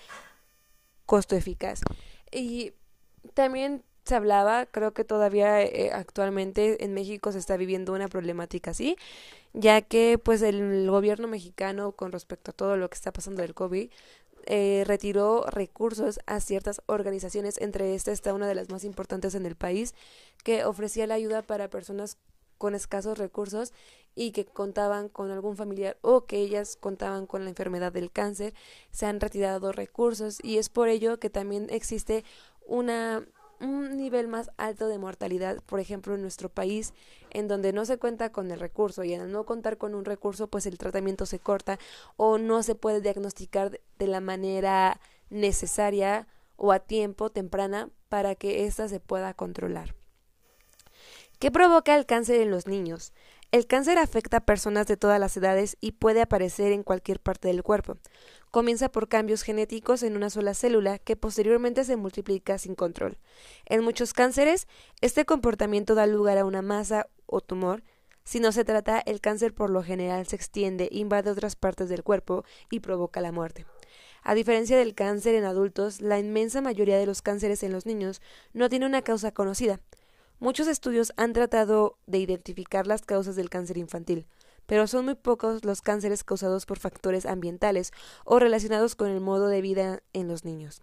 costo 1.05 1.35
eficaz. 1.35 1.81
Y 2.31 2.73
también 3.35 3.83
se 4.03 4.15
hablaba, 4.15 4.65
creo 4.65 4.95
que 4.95 5.03
todavía 5.03 5.61
eh, 5.61 5.91
actualmente 5.93 6.83
en 6.83 6.95
México 6.95 7.31
se 7.31 7.37
está 7.37 7.55
viviendo 7.55 7.93
una 7.93 8.07
problemática 8.07 8.71
así, 8.71 8.97
ya 9.53 9.81
que 9.81 10.17
pues 10.17 10.41
el 10.41 10.89
gobierno 10.89 11.27
mexicano 11.27 11.91
con 11.91 12.11
respecto 12.11 12.49
a 12.49 12.53
todo 12.53 12.77
lo 12.77 12.89
que 12.89 12.95
está 12.95 13.13
pasando 13.13 13.43
del 13.43 13.53
COVID 13.53 13.91
eh, 14.45 14.83
retiró 14.85 15.45
recursos 15.47 16.19
a 16.25 16.39
ciertas 16.39 16.81
organizaciones, 16.85 17.59
entre 17.59 17.95
estas 17.95 18.13
está 18.13 18.33
una 18.33 18.47
de 18.47 18.55
las 18.55 18.69
más 18.69 18.83
importantes 18.83 19.35
en 19.35 19.45
el 19.45 19.55
país, 19.55 19.95
que 20.43 20.65
ofrecía 20.65 21.07
la 21.07 21.15
ayuda 21.15 21.41
para 21.41 21.69
personas 21.69 22.17
con 22.57 22.75
escasos 22.75 23.17
recursos 23.17 23.73
y 24.15 24.31
que 24.31 24.45
contaban 24.45 25.09
con 25.09 25.29
algún 25.31 25.57
familiar 25.57 25.97
o 26.01 26.25
que 26.25 26.37
ellas 26.37 26.77
contaban 26.77 27.25
con 27.27 27.43
la 27.43 27.49
enfermedad 27.49 27.91
del 27.91 28.11
cáncer, 28.11 28.53
se 28.91 29.05
han 29.05 29.19
retirado 29.19 29.71
recursos 29.71 30.39
y 30.41 30.57
es 30.57 30.69
por 30.69 30.87
ello 30.87 31.19
que 31.19 31.29
también 31.29 31.67
existe 31.69 32.23
una 32.65 33.25
un 33.59 33.97
nivel 33.97 34.27
más 34.27 34.51
alto 34.57 34.87
de 34.87 34.97
mortalidad, 34.97 35.61
por 35.65 35.79
ejemplo, 35.79 36.15
en 36.15 36.21
nuestro 36.21 36.49
país, 36.49 36.93
en 37.31 37.47
donde 37.47 37.73
no 37.73 37.85
se 37.85 37.97
cuenta 37.97 38.31
con 38.31 38.51
el 38.51 38.59
recurso 38.59 39.03
y 39.03 39.13
al 39.13 39.31
no 39.31 39.45
contar 39.45 39.77
con 39.77 39.95
un 39.95 40.05
recurso, 40.05 40.47
pues 40.47 40.65
el 40.65 40.77
tratamiento 40.77 41.25
se 41.25 41.39
corta 41.39 41.79
o 42.17 42.37
no 42.37 42.63
se 42.63 42.75
puede 42.75 43.01
diagnosticar 43.01 43.79
de 43.97 44.07
la 44.07 44.21
manera 44.21 44.99
necesaria 45.29 46.27
o 46.57 46.71
a 46.71 46.79
tiempo 46.79 47.29
temprana 47.29 47.89
para 48.09 48.35
que 48.35 48.65
ésta 48.65 48.87
se 48.87 48.99
pueda 48.99 49.33
controlar. 49.33 49.95
¿Qué 51.39 51.51
provoca 51.51 51.95
el 51.95 52.05
cáncer 52.05 52.39
en 52.39 52.51
los 52.51 52.65
niños? 52.65 53.11
El 53.55 53.67
cáncer 53.67 53.97
afecta 53.97 54.35
a 54.35 54.45
personas 54.45 54.85
de 54.85 54.97
todas 54.97 55.17
las 55.17 55.37
edades 55.37 55.77
y 55.79 55.93
puede 55.93 56.21
aparecer 56.21 56.73
en 56.73 56.83
cualquier 56.83 57.21
parte 57.21 57.47
del 57.47 57.63
cuerpo. 57.63 57.95
Comienza 58.51 58.91
por 58.91 59.07
cambios 59.07 59.43
genéticos 59.43 60.03
en 60.03 60.17
una 60.17 60.29
sola 60.29 60.53
célula 60.53 60.99
que 60.99 61.15
posteriormente 61.15 61.85
se 61.85 61.95
multiplica 61.95 62.57
sin 62.57 62.75
control. 62.75 63.17
En 63.65 63.81
muchos 63.81 64.11
cánceres, 64.11 64.67
este 64.99 65.23
comportamiento 65.23 65.95
da 65.95 66.05
lugar 66.05 66.37
a 66.37 66.43
una 66.43 66.61
masa 66.61 67.07
o 67.27 67.39
tumor. 67.39 67.81
Si 68.25 68.41
no 68.41 68.51
se 68.51 68.65
trata, 68.65 68.99
el 68.99 69.21
cáncer 69.21 69.53
por 69.53 69.69
lo 69.69 69.83
general 69.83 70.27
se 70.27 70.35
extiende, 70.35 70.89
invade 70.91 71.31
otras 71.31 71.55
partes 71.55 71.87
del 71.87 72.03
cuerpo 72.03 72.43
y 72.69 72.81
provoca 72.81 73.21
la 73.21 73.31
muerte. 73.31 73.65
A 74.21 74.35
diferencia 74.35 74.77
del 74.77 74.95
cáncer 74.95 75.33
en 75.33 75.45
adultos, 75.45 76.01
la 76.01 76.19
inmensa 76.19 76.59
mayoría 76.59 76.97
de 76.97 77.05
los 77.05 77.21
cánceres 77.21 77.63
en 77.63 77.71
los 77.71 77.85
niños 77.85 78.21
no 78.51 78.67
tiene 78.67 78.85
una 78.85 79.01
causa 79.01 79.31
conocida. 79.31 79.79
Muchos 80.39 80.67
estudios 80.67 81.13
han 81.15 81.33
tratado 81.33 81.97
de 82.07 82.17
identificar 82.19 82.87
las 82.87 83.03
causas 83.03 83.35
del 83.35 83.49
cáncer 83.49 83.77
infantil, 83.77 84.27
pero 84.65 84.85
son 84.85 85.05
muy 85.05 85.15
pocos 85.15 85.63
los 85.63 85.81
cánceres 85.81 86.23
causados 86.23 86.65
por 86.65 86.77
factores 86.77 87.25
ambientales 87.25 87.91
o 88.25 88.37
relacionados 88.39 88.95
con 88.95 89.09
el 89.09 89.21
modo 89.21 89.47
de 89.47 89.61
vida 89.61 90.03
en 90.13 90.27
los 90.27 90.43
niños. 90.43 90.81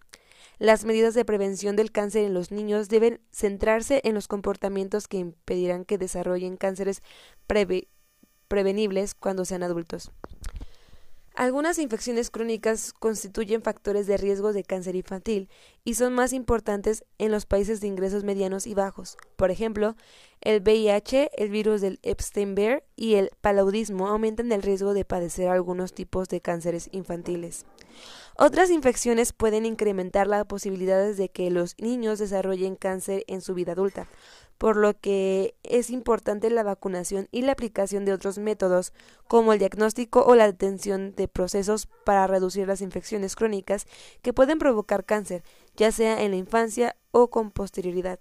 Las 0.59 0.85
medidas 0.85 1.13
de 1.13 1.25
prevención 1.25 1.75
del 1.75 1.91
cáncer 1.91 2.25
en 2.25 2.33
los 2.33 2.51
niños 2.51 2.89
deben 2.89 3.21
centrarse 3.31 4.01
en 4.03 4.15
los 4.15 4.27
comportamientos 4.27 5.07
que 5.07 5.17
impedirán 5.17 5.85
que 5.85 5.97
desarrollen 5.97 6.57
cánceres 6.57 7.01
prevenibles 8.47 9.13
cuando 9.13 9.45
sean 9.45 9.63
adultos. 9.63 10.11
Algunas 11.35 11.79
infecciones 11.79 12.29
crónicas 12.29 12.93
constituyen 12.93 13.63
factores 13.63 14.05
de 14.05 14.17
riesgo 14.17 14.53
de 14.53 14.63
cáncer 14.63 14.95
infantil 14.95 15.49
y 15.83 15.95
son 15.95 16.13
más 16.13 16.31
importantes 16.31 17.05
en 17.17 17.31
los 17.31 17.47
países 17.47 17.81
de 17.81 17.87
ingresos 17.87 18.23
medianos 18.23 18.67
y 18.67 18.75
bajos. 18.75 19.17
Por 19.35 19.49
ejemplo, 19.49 19.95
el 20.41 20.61
VIH, 20.61 21.31
el 21.35 21.49
virus 21.49 21.81
del 21.81 21.99
Epstein-Barr 22.03 22.83
y 22.95 23.15
el 23.15 23.31
paludismo 23.41 24.09
aumentan 24.09 24.51
el 24.51 24.61
riesgo 24.61 24.93
de 24.93 25.05
padecer 25.05 25.47
algunos 25.47 25.95
tipos 25.95 26.29
de 26.29 26.39
cánceres 26.39 26.87
infantiles. 26.91 27.65
Otras 28.37 28.69
infecciones 28.69 29.33
pueden 29.33 29.65
incrementar 29.65 30.27
las 30.27 30.45
posibilidades 30.45 31.17
de 31.17 31.29
que 31.29 31.49
los 31.49 31.75
niños 31.79 32.19
desarrollen 32.19 32.75
cáncer 32.75 33.23
en 33.27 33.41
su 33.41 33.55
vida 33.55 33.71
adulta, 33.71 34.07
por 34.63 34.77
lo 34.77 34.97
que 34.97 35.55
es 35.63 35.89
importante 35.89 36.49
la 36.49 36.63
vacunación 36.63 37.27
y 37.31 37.41
la 37.41 37.51
aplicación 37.51 38.05
de 38.05 38.13
otros 38.13 38.37
métodos, 38.37 38.93
como 39.27 39.51
el 39.51 39.59
diagnóstico 39.59 40.23
o 40.23 40.35
la 40.35 40.45
detención 40.45 41.13
de 41.15 41.27
procesos 41.27 41.89
para 42.05 42.27
reducir 42.27 42.65
las 42.65 42.79
infecciones 42.79 43.35
crónicas 43.35 43.87
que 44.21 44.31
pueden 44.31 44.59
provocar 44.59 45.03
cáncer, 45.03 45.43
ya 45.75 45.91
sea 45.91 46.23
en 46.23 46.31
la 46.31 46.37
infancia 46.37 46.95
o 47.11 47.29
con 47.29 47.51
posterioridad. 47.51 48.19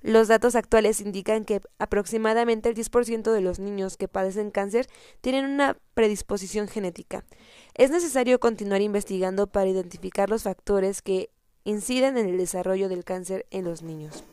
Los 0.00 0.28
datos 0.28 0.54
actuales 0.56 1.02
indican 1.02 1.44
que 1.44 1.60
aproximadamente 1.78 2.70
el 2.70 2.74
10% 2.74 3.30
de 3.30 3.40
los 3.42 3.58
niños 3.58 3.98
que 3.98 4.08
padecen 4.08 4.50
cáncer 4.50 4.86
tienen 5.20 5.44
una 5.44 5.76
predisposición 5.92 6.68
genética. 6.68 7.26
Es 7.74 7.90
necesario 7.90 8.40
continuar 8.40 8.80
investigando 8.80 9.46
para 9.46 9.68
identificar 9.68 10.30
los 10.30 10.44
factores 10.44 11.02
que 11.02 11.28
inciden 11.64 12.16
en 12.16 12.30
el 12.30 12.38
desarrollo 12.38 12.88
del 12.88 13.04
cáncer 13.04 13.44
en 13.50 13.66
los 13.66 13.82
niños. 13.82 14.24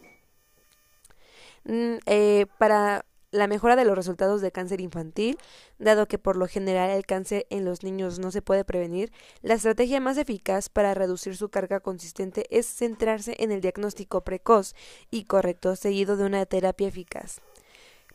Mm, 1.66 1.96
eh, 2.06 2.46
para 2.58 3.06
la 3.34 3.48
mejora 3.48 3.76
de 3.76 3.84
los 3.84 3.96
resultados 3.96 4.42
de 4.42 4.52
cáncer 4.52 4.80
infantil, 4.80 5.38
dado 5.80 6.08
que 6.08 6.20
por 6.20 6.38
lo 6.38 6.48
general 6.48 6.92
el 6.92 7.06
cáncer 7.06 7.48
en 7.50 7.66
los 7.66 7.84
niños 7.84 8.20
no 8.20 8.32
se 8.32 8.44
puede 8.44 8.64
prevenir, 8.64 9.12
la 9.42 9.56
estrategia 9.56 10.00
más 10.00 10.18
eficaz 10.18 10.70
para 10.70 10.94
reducir 10.94 11.36
su 11.36 11.50
carga 11.50 11.80
consistente 11.80 12.46
es 12.52 12.68
centrarse 12.68 13.36
en 13.40 13.52
el 13.52 13.60
diagnóstico 13.60 14.24
precoz 14.24 14.76
y 15.10 15.26
correcto, 15.26 15.76
seguido 15.76 16.16
de 16.16 16.26
una 16.26 16.46
terapia 16.46 16.88
eficaz. 16.88 17.42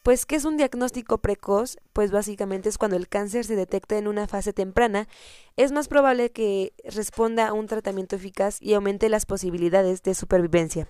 Pues, 0.02 0.26
¿qué 0.26 0.36
es 0.36 0.44
un 0.44 0.56
diagnóstico 0.56 1.18
precoz? 1.18 1.76
Pues 1.92 2.10
básicamente 2.10 2.68
es 2.68 2.78
cuando 2.78 2.96
el 2.96 3.08
cáncer 3.08 3.44
se 3.44 3.56
detecta 3.56 3.98
en 3.98 4.08
una 4.08 4.26
fase 4.26 4.52
temprana, 4.52 5.08
es 5.56 5.72
más 5.72 5.88
probable 5.88 6.30
que 6.30 6.72
responda 6.84 7.48
a 7.48 7.52
un 7.52 7.66
tratamiento 7.66 8.16
eficaz 8.16 8.62
y 8.62 8.74
aumente 8.74 9.08
las 9.08 9.26
posibilidades 9.26 10.02
de 10.02 10.14
supervivencia. 10.14 10.88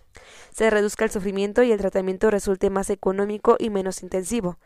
Se 0.53 0.71
reduzca 0.71 1.05
el 1.05 1.11
sufrimiento 1.11 1.63
y 1.63 1.73
el 1.73 1.81
tratamiento 1.81 2.31
resulte 2.31 2.71
más 2.71 2.91
económico 2.91 3.57
y 3.59 3.71
menos 3.71 4.03
intensivo. 4.03 4.59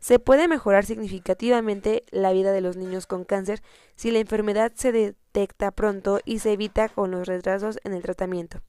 Se 0.00 0.18
puede 0.18 0.48
mejorar 0.48 0.86
significativamente 0.86 2.04
la 2.10 2.32
vida 2.32 2.52
de 2.52 2.62
los 2.62 2.76
niños 2.76 3.06
con 3.06 3.24
cáncer 3.24 3.62
si 3.96 4.10
la 4.10 4.18
enfermedad 4.18 4.72
se 4.74 4.92
detecta 4.92 5.70
pronto 5.72 6.20
y 6.24 6.38
se 6.38 6.52
evita 6.52 6.88
con 6.88 7.10
los 7.10 7.28
retrasos 7.28 7.78
en 7.84 7.92
el 7.92 8.02
tratamiento. 8.02 8.62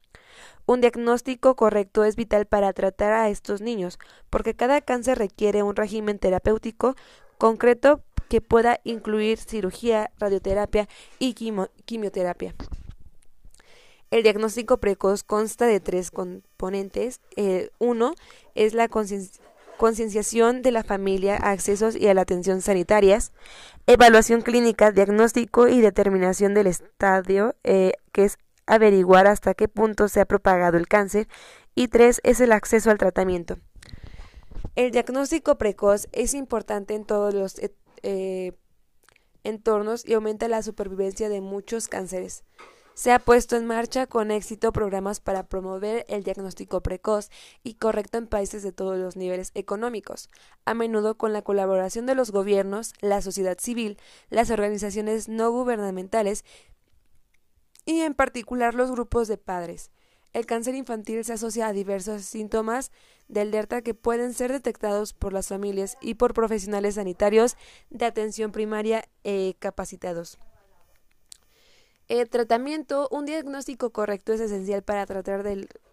Un 0.66 0.82
diagnóstico 0.82 1.56
correcto 1.56 2.04
es 2.04 2.16
vital 2.16 2.46
para 2.46 2.74
tratar 2.74 3.14
a 3.14 3.30
estos 3.30 3.62
niños, 3.62 4.00
porque 4.30 4.56
cada 4.56 4.82
cáncer 4.82 5.18
requiere 5.18 5.64
un 5.64 5.76
régimen 5.76 6.20
terapéutico 6.20 6.96
concreto 7.38 8.02
que 8.30 8.40
pueda 8.40 8.80
incluir 8.84 9.38
cirugía, 9.38 10.12
radioterapia 10.18 10.88
y 11.20 11.34
quimioterapia. 11.34 12.56
El 14.12 14.24
diagnóstico 14.24 14.78
precoz 14.78 15.24
consta 15.24 15.66
de 15.66 15.80
tres 15.80 16.12
componentes. 16.12 17.22
uno 17.80 18.14
es 18.56 18.74
la 18.74 18.90
concienciación 18.90 20.62
de 20.62 20.72
la 20.72 20.84
familia, 20.84 21.38
accesos 21.38 21.96
y 21.96 22.08
a 22.08 22.14
la 22.14 22.22
atención 22.22 22.62
sanitarias, 22.62 23.32
evaluación 23.88 24.42
clínica, 24.42 24.92
diagnóstico 24.92 25.68
y 25.68 25.82
determinación 25.82 26.54
del 26.54 26.68
estadio, 26.68 27.56
eh, 27.64 27.94
que 28.12 28.26
es 28.26 28.38
averiguar 28.72 29.28
hasta 29.28 29.54
qué 29.54 29.68
punto 29.68 30.08
se 30.08 30.22
ha 30.22 30.26
propagado 30.26 30.78
el 30.78 30.88
cáncer 30.88 31.28
y 31.76 31.90
tres 31.90 32.22
es 32.24 32.40
el 32.40 32.54
acceso 32.54 32.90
al 32.90 32.98
tratamiento. 32.98 33.58
El 34.76 34.92
diagnóstico 34.92 35.58
precoz 35.58 36.08
es 36.14 36.34
importante 36.34 36.96
en 36.96 37.04
todos 37.04 37.34
los 37.34 37.60
eh, 37.60 37.76
eh, 38.04 38.54
entornos 39.44 40.08
y 40.08 40.14
aumenta 40.14 40.48
la 40.48 40.64
supervivencia 40.64 41.28
de 41.28 41.42
muchos 41.42 41.90
cánceres. 41.90 42.46
Se 42.94 43.12
ha 43.12 43.20
puesto 43.20 43.58
en 43.58 43.66
marcha 43.66 44.08
con 44.08 44.32
éxito 44.32 44.72
programas 44.72 45.20
para 45.20 45.48
promover 45.48 46.06
el 46.08 46.24
diagnóstico 46.24 46.82
precoz 46.82 47.30
y 47.64 47.74
correcto 47.74 48.20
en 48.20 48.28
países 48.28 48.64
de 48.64 48.72
todos 48.72 48.98
los 48.98 49.18
niveles 49.18 49.52
económicos, 49.54 50.30
a 50.64 50.74
menudo 50.74 51.18
con 51.18 51.34
la 51.34 51.42
colaboración 51.42 52.06
de 52.06 52.16
los 52.16 52.32
gobiernos, 52.32 52.94
la 53.02 53.22
sociedad 53.22 53.58
civil, 53.60 53.98
las 54.30 54.50
organizaciones 54.50 55.28
no 55.28 55.52
gubernamentales 55.52 56.46
y 57.86 58.02
en 58.02 58.14
particular 58.14 58.76
los 58.76 58.92
grupos 58.92 59.28
de 59.28 59.38
padres. 59.38 59.92
El 60.34 60.46
cáncer 60.46 60.76
infantil 60.76 61.26
se 61.26 61.34
asocia 61.34 61.68
a 61.68 61.74
diversos 61.74 62.24
síntomas 62.24 62.92
del 63.28 63.50
alerta 63.50 63.82
que 63.82 63.94
pueden 63.94 64.34
ser 64.34 64.52
detectados 64.52 65.14
por 65.14 65.34
las 65.34 65.50
familias 65.50 65.98
y 66.02 66.14
por 66.14 66.34
profesionales 66.34 66.96
sanitarios 66.96 67.58
de 67.90 68.06
atención 68.06 68.52
primaria 68.52 69.04
e 69.24 69.56
capacitados. 69.60 70.40
El 72.08 72.30
tratamiento, 72.30 73.10
un 73.12 73.26
diagnóstico 73.26 73.92
correcto 73.92 74.34
es 74.34 74.40
esencial 74.40 74.84
para 74.84 75.06
tratar 75.06 75.46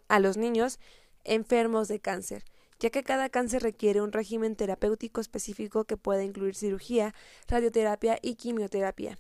a 0.09 0.21
los 0.21 0.37
niños 0.37 0.79
enfermos 1.25 1.89
de 1.89 2.01
cáncer, 2.01 2.45
ya 2.79 2.91
que 2.91 3.03
cada 3.03 3.29
cáncer 3.29 3.63
requiere 3.63 4.03
un 4.03 4.13
régimen 4.13 4.55
terapéutico 4.55 5.21
específico 5.21 5.85
que 5.85 5.97
puede 5.97 6.25
incluir 6.25 6.55
cirugía, 6.55 7.13
radioterapia 7.49 8.19
y 8.23 8.37
quimioterapia 8.37 9.19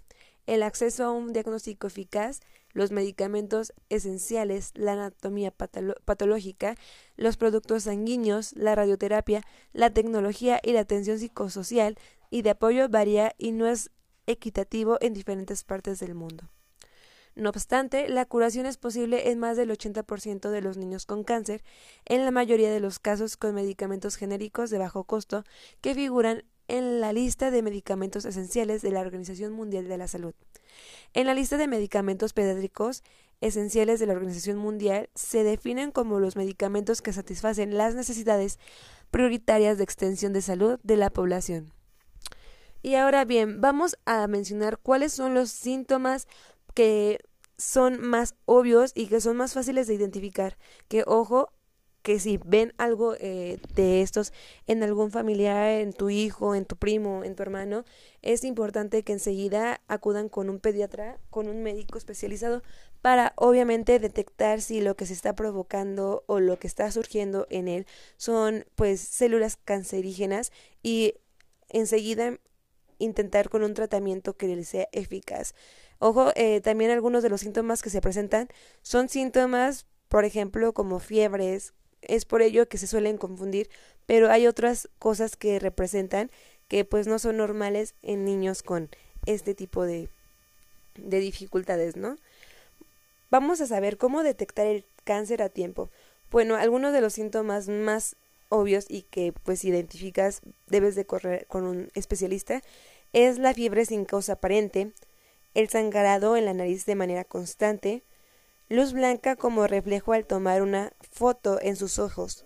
el 0.48 0.62
acceso 0.62 1.04
a 1.04 1.10
un 1.10 1.34
diagnóstico 1.34 1.86
eficaz, 1.86 2.40
los 2.72 2.90
medicamentos 2.90 3.74
esenciales, 3.90 4.72
la 4.74 4.94
anatomía 4.94 5.50
patológica, 5.50 6.74
los 7.16 7.36
productos 7.36 7.82
sanguíneos, 7.82 8.54
la 8.56 8.74
radioterapia, 8.74 9.42
la 9.74 9.90
tecnología 9.90 10.58
y 10.62 10.72
la 10.72 10.80
atención 10.80 11.18
psicosocial 11.18 11.98
y 12.30 12.42
de 12.42 12.50
apoyo 12.50 12.88
varía 12.88 13.34
y 13.36 13.52
no 13.52 13.66
es 13.66 13.90
equitativo 14.26 14.96
en 15.02 15.12
diferentes 15.12 15.64
partes 15.64 16.00
del 16.00 16.14
mundo. 16.14 16.48
No 17.34 17.50
obstante, 17.50 18.08
la 18.08 18.24
curación 18.24 18.64
es 18.64 18.78
posible 18.78 19.30
en 19.30 19.38
más 19.38 19.56
del 19.58 19.70
80% 19.70 20.50
de 20.50 20.62
los 20.62 20.78
niños 20.78 21.04
con 21.04 21.24
cáncer, 21.24 21.62
en 22.06 22.24
la 22.24 22.30
mayoría 22.30 22.72
de 22.72 22.80
los 22.80 22.98
casos 22.98 23.36
con 23.36 23.54
medicamentos 23.54 24.16
genéricos 24.16 24.70
de 24.70 24.78
bajo 24.78 25.04
costo 25.04 25.44
que 25.82 25.94
figuran 25.94 26.44
en 26.68 27.00
la 27.00 27.12
lista 27.12 27.50
de 27.50 27.62
medicamentos 27.62 28.24
esenciales 28.24 28.82
de 28.82 28.90
la 28.90 29.00
Organización 29.00 29.52
Mundial 29.52 29.88
de 29.88 29.98
la 29.98 30.06
Salud. 30.06 30.34
En 31.14 31.26
la 31.26 31.34
lista 31.34 31.56
de 31.56 31.66
medicamentos 31.66 32.32
pediátricos 32.32 33.02
esenciales 33.40 34.00
de 34.00 34.06
la 34.06 34.12
Organización 34.12 34.58
Mundial 34.58 35.08
se 35.14 35.44
definen 35.44 35.90
como 35.90 36.20
los 36.20 36.36
medicamentos 36.36 37.02
que 37.02 37.12
satisfacen 37.12 37.76
las 37.76 37.94
necesidades 37.94 38.58
prioritarias 39.10 39.78
de 39.78 39.84
extensión 39.84 40.32
de 40.32 40.42
salud 40.42 40.78
de 40.82 40.96
la 40.96 41.10
población. 41.10 41.72
Y 42.82 42.94
ahora 42.94 43.24
bien, 43.24 43.60
vamos 43.60 43.98
a 44.04 44.26
mencionar 44.28 44.78
cuáles 44.78 45.12
son 45.12 45.34
los 45.34 45.50
síntomas 45.50 46.28
que 46.74 47.18
son 47.56 48.00
más 48.00 48.36
obvios 48.44 48.92
y 48.94 49.08
que 49.08 49.20
son 49.20 49.36
más 49.36 49.54
fáciles 49.54 49.88
de 49.88 49.94
identificar. 49.94 50.56
Que 50.86 51.02
ojo, 51.06 51.50
que 52.02 52.18
si 52.18 52.38
ven 52.44 52.72
algo 52.78 53.14
eh, 53.18 53.58
de 53.74 54.02
estos 54.02 54.32
en 54.66 54.82
algún 54.82 55.10
familiar, 55.10 55.68
en 55.80 55.92
tu 55.92 56.10
hijo, 56.10 56.54
en 56.54 56.64
tu 56.64 56.76
primo, 56.76 57.24
en 57.24 57.34
tu 57.34 57.42
hermano, 57.42 57.84
es 58.22 58.44
importante 58.44 59.02
que 59.02 59.12
enseguida 59.12 59.80
acudan 59.88 60.28
con 60.28 60.48
un 60.50 60.58
pediatra, 60.58 61.18
con 61.30 61.48
un 61.48 61.62
médico 61.62 61.98
especializado, 61.98 62.62
para 63.02 63.32
obviamente 63.36 63.98
detectar 63.98 64.60
si 64.60 64.80
lo 64.80 64.96
que 64.96 65.06
se 65.06 65.12
está 65.12 65.34
provocando 65.34 66.24
o 66.26 66.40
lo 66.40 66.58
que 66.58 66.66
está 66.66 66.90
surgiendo 66.90 67.46
en 67.50 67.68
él 67.68 67.86
son 68.16 68.64
pues 68.74 69.00
células 69.00 69.56
cancerígenas 69.56 70.52
y 70.82 71.14
enseguida 71.68 72.38
intentar 72.98 73.48
con 73.48 73.62
un 73.62 73.74
tratamiento 73.74 74.36
que 74.36 74.48
le 74.48 74.64
sea 74.64 74.88
eficaz. 74.92 75.54
Ojo, 76.00 76.32
eh, 76.34 76.60
también 76.60 76.90
algunos 76.90 77.22
de 77.22 77.28
los 77.28 77.40
síntomas 77.40 77.82
que 77.82 77.90
se 77.90 78.00
presentan 78.00 78.48
son 78.82 79.08
síntomas, 79.08 79.86
por 80.08 80.24
ejemplo, 80.24 80.72
como 80.72 80.98
fiebres, 80.98 81.74
es 82.02 82.24
por 82.24 82.42
ello 82.42 82.68
que 82.68 82.78
se 82.78 82.86
suelen 82.86 83.18
confundir, 83.18 83.68
pero 84.06 84.30
hay 84.30 84.46
otras 84.46 84.88
cosas 84.98 85.36
que 85.36 85.58
representan 85.58 86.30
que 86.68 86.84
pues 86.84 87.06
no 87.06 87.18
son 87.18 87.36
normales 87.36 87.94
en 88.02 88.24
niños 88.24 88.62
con 88.62 88.88
este 89.26 89.54
tipo 89.54 89.84
de, 89.84 90.08
de 90.96 91.20
dificultades, 91.20 91.96
¿no? 91.96 92.16
Vamos 93.30 93.60
a 93.60 93.66
saber 93.66 93.98
cómo 93.98 94.22
detectar 94.22 94.66
el 94.66 94.84
cáncer 95.04 95.42
a 95.42 95.48
tiempo. 95.48 95.90
Bueno, 96.30 96.56
algunos 96.56 96.92
de 96.92 97.00
los 97.00 97.14
síntomas 97.14 97.68
más 97.68 98.16
obvios 98.48 98.86
y 98.88 99.02
que 99.02 99.32
pues 99.32 99.64
identificas 99.64 100.40
debes 100.66 100.94
de 100.94 101.04
correr 101.04 101.46
con 101.46 101.64
un 101.64 101.90
especialista 101.94 102.62
es 103.12 103.38
la 103.38 103.54
fiebre 103.54 103.84
sin 103.86 104.04
causa 104.04 104.34
aparente, 104.34 104.92
el 105.54 105.68
sangrado 105.68 106.36
en 106.36 106.44
la 106.44 106.54
nariz 106.54 106.84
de 106.86 106.94
manera 106.94 107.24
constante, 107.24 108.02
luz 108.68 108.92
blanca 108.92 109.36
como 109.36 109.66
reflejo 109.66 110.12
al 110.12 110.26
tomar 110.26 110.62
una 110.62 110.92
foto 111.10 111.58
en 111.62 111.76
sus 111.76 111.98
ojos, 111.98 112.44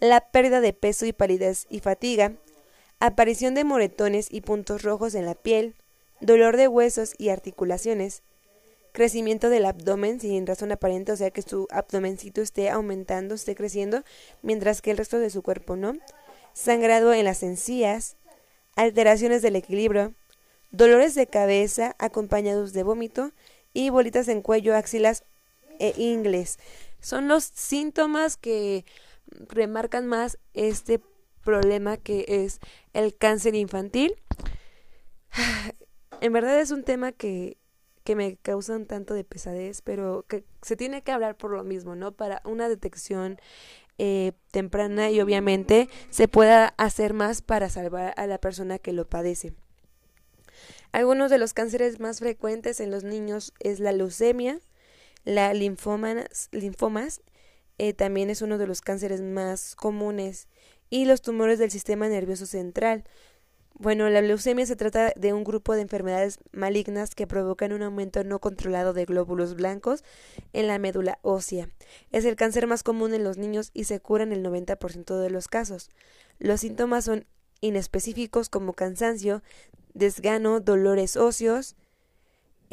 la 0.00 0.20
pérdida 0.20 0.60
de 0.60 0.72
peso 0.72 1.06
y 1.06 1.12
palidez 1.12 1.66
y 1.68 1.80
fatiga, 1.80 2.32
aparición 3.00 3.54
de 3.54 3.64
moretones 3.64 4.28
y 4.30 4.40
puntos 4.40 4.82
rojos 4.82 5.14
en 5.14 5.26
la 5.26 5.34
piel, 5.34 5.74
dolor 6.20 6.56
de 6.56 6.68
huesos 6.68 7.14
y 7.18 7.28
articulaciones, 7.30 8.22
crecimiento 8.92 9.50
del 9.50 9.66
abdomen 9.66 10.20
sin 10.20 10.46
razón 10.46 10.70
aparente, 10.70 11.12
o 11.12 11.16
sea 11.16 11.30
que 11.30 11.42
su 11.42 11.66
abdomencito 11.70 12.40
esté 12.40 12.70
aumentando, 12.70 13.34
esté 13.34 13.56
creciendo, 13.56 14.04
mientras 14.42 14.80
que 14.80 14.92
el 14.92 14.96
resto 14.96 15.18
de 15.18 15.30
su 15.30 15.42
cuerpo 15.42 15.74
no, 15.74 15.94
sangrado 16.52 17.12
en 17.12 17.24
las 17.24 17.42
encías, 17.42 18.16
alteraciones 18.76 19.42
del 19.42 19.56
equilibrio, 19.56 20.14
dolores 20.70 21.16
de 21.16 21.26
cabeza 21.26 21.96
acompañados 21.98 22.72
de 22.72 22.84
vómito 22.84 23.32
y 23.72 23.90
bolitas 23.90 24.28
en 24.28 24.42
cuello, 24.42 24.76
axilas 24.76 25.24
e 25.78 25.94
inglés. 25.96 26.58
Son 27.00 27.28
los 27.28 27.44
síntomas 27.44 28.36
que 28.36 28.84
remarcan 29.48 30.06
más 30.06 30.38
este 30.54 31.00
problema 31.42 31.96
que 31.96 32.24
es 32.28 32.60
el 32.92 33.16
cáncer 33.16 33.54
infantil. 33.54 34.14
En 36.20 36.32
verdad 36.32 36.58
es 36.58 36.70
un 36.70 36.84
tema 36.84 37.12
que, 37.12 37.58
que 38.02 38.16
me 38.16 38.36
causa 38.36 38.76
un 38.76 38.86
tanto 38.86 39.12
de 39.12 39.24
pesadez, 39.24 39.82
pero 39.82 40.24
que 40.26 40.44
se 40.62 40.74
tiene 40.74 41.02
que 41.02 41.12
hablar 41.12 41.36
por 41.36 41.50
lo 41.50 41.64
mismo, 41.64 41.96
¿no? 41.96 42.12
Para 42.12 42.40
una 42.46 42.66
detección 42.68 43.38
eh, 43.98 44.32
temprana 44.50 45.10
y 45.10 45.20
obviamente 45.20 45.88
se 46.10 46.26
pueda 46.26 46.74
hacer 46.78 47.12
más 47.14 47.42
para 47.42 47.68
salvar 47.68 48.14
a 48.16 48.26
la 48.26 48.38
persona 48.38 48.78
que 48.78 48.92
lo 48.92 49.06
padece. 49.06 49.52
Algunos 50.92 51.30
de 51.30 51.38
los 51.38 51.52
cánceres 51.54 52.00
más 52.00 52.20
frecuentes 52.20 52.80
en 52.80 52.90
los 52.90 53.04
niños 53.04 53.52
es 53.60 53.80
la 53.80 53.92
leucemia, 53.92 54.60
la 55.24 55.52
linfomas, 55.54 56.48
linfomas 56.52 57.20
eh, 57.78 57.92
también 57.92 58.30
es 58.30 58.42
uno 58.42 58.58
de 58.58 58.66
los 58.66 58.80
cánceres 58.80 59.20
más 59.20 59.74
comunes 59.74 60.48
y 60.90 61.06
los 61.06 61.22
tumores 61.22 61.58
del 61.58 61.70
sistema 61.70 62.08
nervioso 62.08 62.46
central. 62.46 63.04
Bueno, 63.76 64.08
la 64.08 64.22
leucemia 64.22 64.64
se 64.66 64.76
trata 64.76 65.12
de 65.16 65.32
un 65.32 65.42
grupo 65.42 65.74
de 65.74 65.80
enfermedades 65.80 66.38
malignas 66.52 67.16
que 67.16 67.26
provocan 67.26 67.72
un 67.72 67.82
aumento 67.82 68.22
no 68.22 68.38
controlado 68.38 68.92
de 68.92 69.04
glóbulos 69.04 69.56
blancos 69.56 70.04
en 70.52 70.68
la 70.68 70.78
médula 70.78 71.18
ósea. 71.22 71.68
Es 72.12 72.24
el 72.24 72.36
cáncer 72.36 72.68
más 72.68 72.84
común 72.84 73.14
en 73.14 73.24
los 73.24 73.36
niños 73.36 73.70
y 73.74 73.84
se 73.84 73.98
cura 73.98 74.22
en 74.22 74.32
el 74.32 74.44
90% 74.44 75.18
de 75.18 75.30
los 75.30 75.48
casos. 75.48 75.90
Los 76.38 76.60
síntomas 76.60 77.06
son 77.06 77.26
inespecíficos 77.60 78.48
como 78.48 78.74
cansancio, 78.74 79.42
desgano, 79.92 80.60
dolores 80.60 81.16
óseos, 81.16 81.74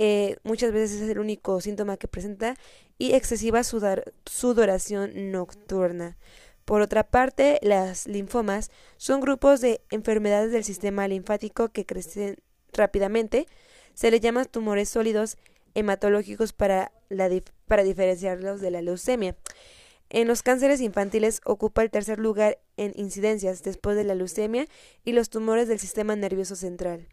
eh, 0.03 0.37
muchas 0.41 0.71
veces 0.71 0.99
es 0.99 1.09
el 1.11 1.19
único 1.19 1.61
síntoma 1.61 1.95
que 1.95 2.07
presenta, 2.07 2.55
y 2.97 3.13
excesiva 3.13 3.61
sudoración 3.63 5.31
nocturna. 5.31 6.17
Por 6.65 6.81
otra 6.81 7.03
parte, 7.03 7.59
las 7.61 8.07
linfomas 8.07 8.71
son 8.97 9.21
grupos 9.21 9.61
de 9.61 9.81
enfermedades 9.91 10.51
del 10.51 10.63
sistema 10.63 11.07
linfático 11.07 11.69
que 11.69 11.85
crecen 11.85 12.37
rápidamente. 12.73 13.45
Se 13.93 14.09
les 14.09 14.21
llama 14.21 14.45
tumores 14.45 14.89
sólidos 14.89 15.37
hematológicos 15.75 16.51
para, 16.51 16.91
para 17.67 17.83
diferenciarlos 17.83 18.59
de 18.59 18.71
la 18.71 18.81
leucemia. 18.81 19.35
En 20.09 20.27
los 20.27 20.41
cánceres 20.41 20.81
infantiles 20.81 21.41
ocupa 21.45 21.83
el 21.83 21.91
tercer 21.91 22.17
lugar 22.17 22.57
en 22.75 22.91
incidencias 22.95 23.61
después 23.61 23.95
de 23.95 24.03
la 24.03 24.15
leucemia 24.15 24.65
y 25.05 25.11
los 25.11 25.29
tumores 25.29 25.67
del 25.67 25.77
sistema 25.77 26.15
nervioso 26.15 26.55
central. 26.55 27.07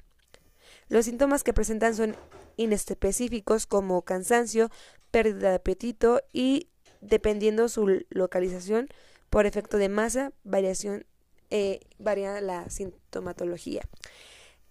Los 0.88 1.05
síntomas 1.05 1.44
que 1.44 1.53
presentan 1.53 1.94
son 1.94 2.16
inespecíficos 2.57 3.66
como 3.66 4.03
cansancio, 4.03 4.70
pérdida 5.11 5.51
de 5.51 5.57
apetito 5.57 6.22
y, 6.33 6.68
dependiendo 7.01 7.68
su 7.68 8.05
localización, 8.11 8.88
por 9.31 9.46
efecto 9.46 9.77
de 9.77 9.88
masa, 9.88 10.33
variación, 10.44 11.05
eh, 11.51 11.81
varía 11.98 12.40
la 12.40 12.68
sintomatología. 12.70 13.83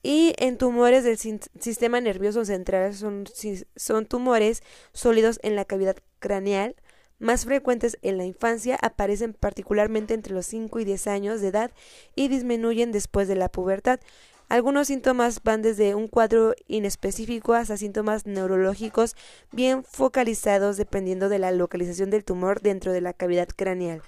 Y 0.04 0.34
en 0.38 0.58
tumores 0.58 1.04
del 1.04 1.18
sistema 1.18 2.00
nervioso 2.02 2.46
central 2.46 2.94
son, 2.94 3.26
son 3.76 4.06
tumores 4.06 4.64
sólidos 4.94 5.40
en 5.44 5.56
la 5.56 5.66
cavidad 5.66 5.98
craneal, 6.20 6.76
más 7.20 7.46
frecuentes 7.46 7.98
en 8.04 8.18
la 8.18 8.26
infancia, 8.26 8.78
aparecen 8.82 9.34
particularmente 9.34 10.14
entre 10.14 10.36
los 10.36 10.46
5 10.46 10.80
y 10.80 10.86
10 10.86 11.08
años 11.08 11.42
de 11.42 11.48
edad 11.48 11.72
y 12.16 12.28
disminuyen 12.28 12.92
después 12.92 13.28
de 13.28 13.36
la 13.36 13.50
pubertad. 13.50 14.00
Algunos 14.50 14.88
síntomas 14.88 15.44
van 15.44 15.62
desde 15.62 15.94
un 15.94 16.08
cuadro 16.08 16.56
inespecífico 16.68 17.54
hasta 17.54 17.76
síntomas 17.76 18.26
neurológicos 18.26 19.16
bien 19.52 19.84
focalizados 19.84 20.78
dependiendo 20.78 21.28
de 21.28 21.38
la 21.38 21.52
localización 21.52 22.10
del 22.10 22.24
tumor 22.24 22.62
dentro 22.62 22.94
de 22.94 23.02
la 23.02 23.12
cavidad 23.12 23.50
craneal. 23.50 24.02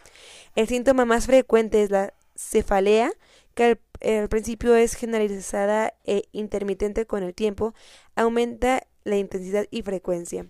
El 0.55 0.69
síntoma 0.69 1.03
más 1.03 1.25
frecuente 1.25 1.83
es 1.83 1.91
la 1.91 2.13
cefalea, 2.35 3.11
que 3.53 3.79
al, 4.01 4.29
principio 4.29 4.75
es 4.75 4.93
generalizada 4.93 5.93
e 6.05 6.23
intermitente 6.31 7.05
con 7.05 7.23
el 7.23 7.33
tiempo, 7.33 7.73
aumenta 8.15 8.87
la 9.03 9.17
intensidad 9.17 9.65
y 9.71 9.81
frecuencia. 9.81 10.45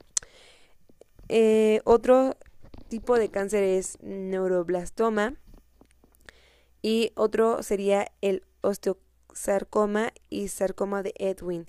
Eh, 1.30 1.82
otro 1.84 2.38
tipo 2.90 3.18
de 3.18 3.30
cáncer 3.30 3.64
es 3.64 3.98
neuroblastoma 4.02 5.34
y 6.84 7.12
otro 7.16 7.64
sería 7.64 8.12
el 8.22 8.44
osteoclast 8.62 9.09
sarcoma 9.34 10.12
y 10.30 10.48
sarcoma 10.48 11.04
de 11.04 11.14
Edwin. 11.18 11.68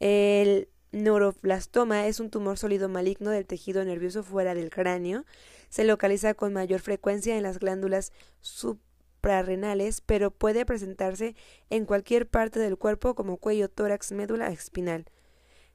El 0.00 0.68
neuroblastoma 0.92 2.06
es 2.06 2.20
un 2.20 2.30
tumor 2.30 2.58
sólido 2.58 2.88
maligno 2.88 3.30
del 3.30 3.46
tejido 3.46 3.84
nervioso 3.84 4.22
fuera 4.22 4.54
del 4.54 4.70
cráneo. 4.70 5.24
Se 5.68 5.84
localiza 5.84 6.34
con 6.34 6.52
mayor 6.52 6.80
frecuencia 6.80 7.36
en 7.36 7.42
las 7.42 7.58
glándulas 7.58 8.12
suprarrenales, 8.40 10.00
pero 10.00 10.30
puede 10.30 10.64
presentarse 10.64 11.34
en 11.70 11.84
cualquier 11.84 12.26
parte 12.26 12.60
del 12.60 12.78
cuerpo 12.78 13.14
como 13.14 13.36
cuello, 13.36 13.68
tórax, 13.68 14.12
médula 14.12 14.48
espinal. 14.48 15.06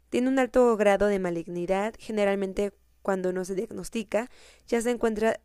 Tiene 0.10 0.27
un 0.27 0.39
alto 0.39 0.75
grado 0.77 1.07
de 1.07 1.19
malignidad, 1.19 1.93
generalmente 1.97 2.73
cuando 3.01 3.31
no 3.31 3.45
se 3.45 3.55
diagnostica, 3.55 4.29
ya 4.67 4.81
se 4.81 4.91
encuentra 4.91 5.39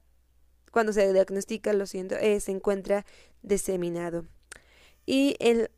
cuando 0.72 0.92
se 0.92 1.10
diagnostica, 1.12 1.72
lo 1.72 1.86
siento, 1.86 2.16
eh, 2.16 2.38
se 2.40 2.50
encuentra 2.50 3.06
diseminado 3.42 4.26
y 5.06 5.36
el 5.38 5.70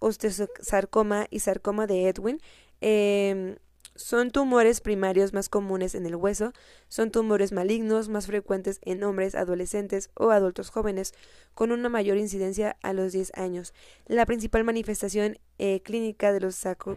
osteosarcoma 0.00 1.26
y 1.30 1.40
sarcoma 1.40 1.86
de 1.86 2.08
Edwin 2.08 2.40
em, 2.80 3.56
son 3.98 4.30
tumores 4.30 4.80
primarios 4.80 5.32
más 5.32 5.48
comunes 5.48 5.96
en 5.96 6.06
el 6.06 6.14
hueso, 6.14 6.52
son 6.86 7.10
tumores 7.10 7.50
malignos 7.50 8.08
más 8.08 8.28
frecuentes 8.28 8.78
en 8.84 9.02
hombres 9.02 9.34
adolescentes 9.34 10.10
o 10.14 10.30
adultos 10.30 10.70
jóvenes, 10.70 11.14
con 11.52 11.72
una 11.72 11.88
mayor 11.88 12.16
incidencia 12.16 12.76
a 12.82 12.92
los 12.92 13.12
10 13.12 13.32
años. 13.34 13.74
La 14.06 14.24
principal 14.24 14.62
manifestación 14.62 15.40
eh, 15.58 15.82
clínica 15.82 16.32
de 16.32 16.40
los 16.40 16.54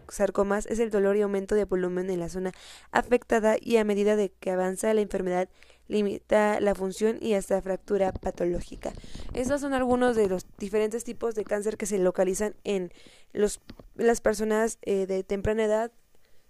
sarcomas 0.10 0.68
es 0.68 0.78
el 0.78 0.92
dolor 0.92 1.18
y 1.18 1.22
aumento 1.22 1.56
de 1.56 1.66
volumen 1.66 2.12
en 2.12 2.20
la 2.20 2.30
zona 2.30 2.52
afectada 2.92 3.56
y 3.60 3.78
a 3.78 3.84
medida 3.84 4.16
de 4.16 4.30
que 4.30 4.52
avanza 4.52 4.94
la 4.94 5.02
enfermedad 5.02 5.50
limita 5.92 6.60
la 6.62 6.74
función 6.74 7.18
y 7.22 7.34
hasta 7.34 7.62
fractura 7.62 8.14
patológica. 8.14 8.94
Estos 9.34 9.62
son 9.62 9.74
algunos 9.74 10.16
de 10.16 10.28
los 10.28 10.48
diferentes 10.58 11.04
tipos 11.04 11.36
de 11.36 11.44
cáncer 11.44 11.78
que 11.78 11.86
se 11.86 12.00
localizan 12.00 12.56
en 12.64 12.92
los, 13.34 13.60
las 13.96 14.22
personas 14.22 14.80
eh, 14.84 15.06
de 15.06 15.24
temprana 15.24 15.66
edad 15.66 15.92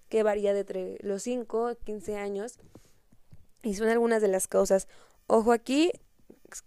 que 0.10 0.24
varía 0.24 0.54
de 0.54 0.60
entre 0.60 0.98
los 1.02 1.24
5 1.24 1.68
a 1.68 1.76
15 1.76 2.18
años. 2.18 2.60
Y 3.64 3.76
son 3.76 3.90
algunas 3.90 4.22
de 4.22 4.28
las 4.28 4.48
causas. 4.48 4.88
Ojo 5.28 5.52
aquí, 5.52 5.92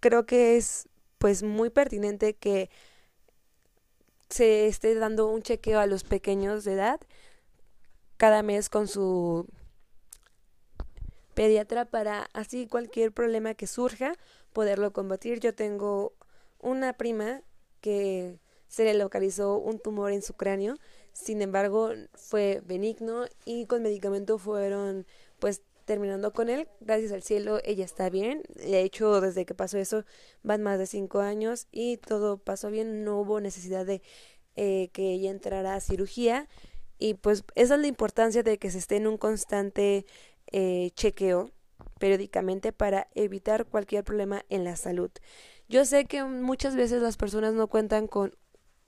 creo 0.01 0.27
que 0.27 0.57
es 0.57 0.89
pues 1.19 1.43
muy 1.43 1.71
pertinente 1.71 2.35
que 2.35 2.71
se 4.31 4.67
esté 4.67 4.95
dando 4.95 5.29
un 5.29 5.43
chequeo 5.43 5.79
a 5.79 5.87
los 5.87 6.03
pequeños 6.03 6.65
de 6.65 6.73
edad 6.73 7.01
cada 8.17 8.43
mes 8.43 8.69
con 8.69 8.89
su 8.89 9.47
pediatra 11.35 11.85
para 11.85 12.29
así 12.33 12.67
cualquier 12.67 13.13
problema 13.13 13.55
que 13.55 13.67
surja 13.67 14.15
poderlo 14.53 14.93
combatir. 14.93 15.41
Yo 15.41 15.55
tengo 15.55 16.15
una 16.61 16.93
prima 16.93 17.43
que 17.81 18.39
se 18.69 18.85
le 18.85 18.95
localizó 18.95 19.59
un 19.59 19.79
tumor 19.79 20.13
en 20.13 20.23
su 20.23 20.35
cráneo, 20.35 20.77
sin 21.13 21.43
embargo 21.43 21.91
fue 22.15 22.63
benigno 22.65 23.27
y 23.45 23.67
con 23.67 23.83
medicamento 23.83 24.39
fueron 24.39 25.07
pues 25.39 25.63
terminando 25.85 26.33
con 26.33 26.49
él, 26.49 26.67
gracias 26.81 27.13
al 27.13 27.23
cielo 27.23 27.61
ella 27.63 27.85
está 27.85 28.09
bien, 28.09 28.43
de 28.55 28.81
hecho 28.81 29.21
desde 29.21 29.45
que 29.45 29.55
pasó 29.55 29.77
eso 29.77 30.05
van 30.43 30.63
más 30.63 30.79
de 30.79 30.87
cinco 30.87 31.21
años 31.21 31.67
y 31.71 31.99
todo 31.99 32.39
pasó 32.39 32.71
bien, 32.71 33.05
no 33.05 33.21
hubo 33.21 33.39
necesidad 33.41 33.85
de 33.85 34.01
eh, 34.57 34.89
que 34.93 35.13
ella 35.13 35.31
entrara 35.31 35.75
a 35.75 35.81
cirugía. 35.81 36.49
Y 36.99 37.15
pues 37.15 37.43
esa 37.57 37.75
es 37.75 37.81
la 37.81 37.89
importancia 37.89 38.45
de 38.45 38.59
que 38.59 38.71
se 38.71 38.79
esté 38.79 38.97
en 38.97 39.09
un 39.09 39.19
constante 39.19 40.07
eh, 40.57 40.93
chequeo 40.95 41.51
periódicamente 41.99 42.73
para 42.73 43.09
evitar 43.17 43.67
cualquier 43.67 44.05
problema 44.05 44.45
en 44.51 44.63
la 44.63 44.77
salud. 44.77 45.11
Yo 45.69 45.85
sé 45.85 46.05
que 46.05 46.23
muchas 46.23 46.77
veces 46.77 47.03
las 47.03 47.17
personas 47.17 47.55
no 47.55 47.67
cuentan 47.67 48.07
con 48.07 48.37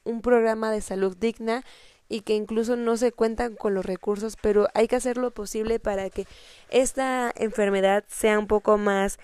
un 0.05 0.23
programa 0.23 0.71
de 0.71 0.81
salud 0.81 1.17
digna 1.17 1.65
y 2.09 2.21
que 2.21 2.37
incluso 2.37 2.77
no 2.77 2.97
se 2.97 3.11
cuentan 3.11 3.57
con 3.57 3.75
los 3.75 3.85
recursos, 3.85 4.37
pero 4.41 4.69
hay 4.75 4.87
que 4.87 4.95
hacer 4.95 5.17
lo 5.17 5.35
posible 5.35 5.81
para 5.81 6.09
que 6.09 6.29
esta 6.71 7.33
enfermedad 7.35 8.05
sea 8.07 8.39
un 8.39 8.47
poco 8.47 8.79
más 8.79 9.19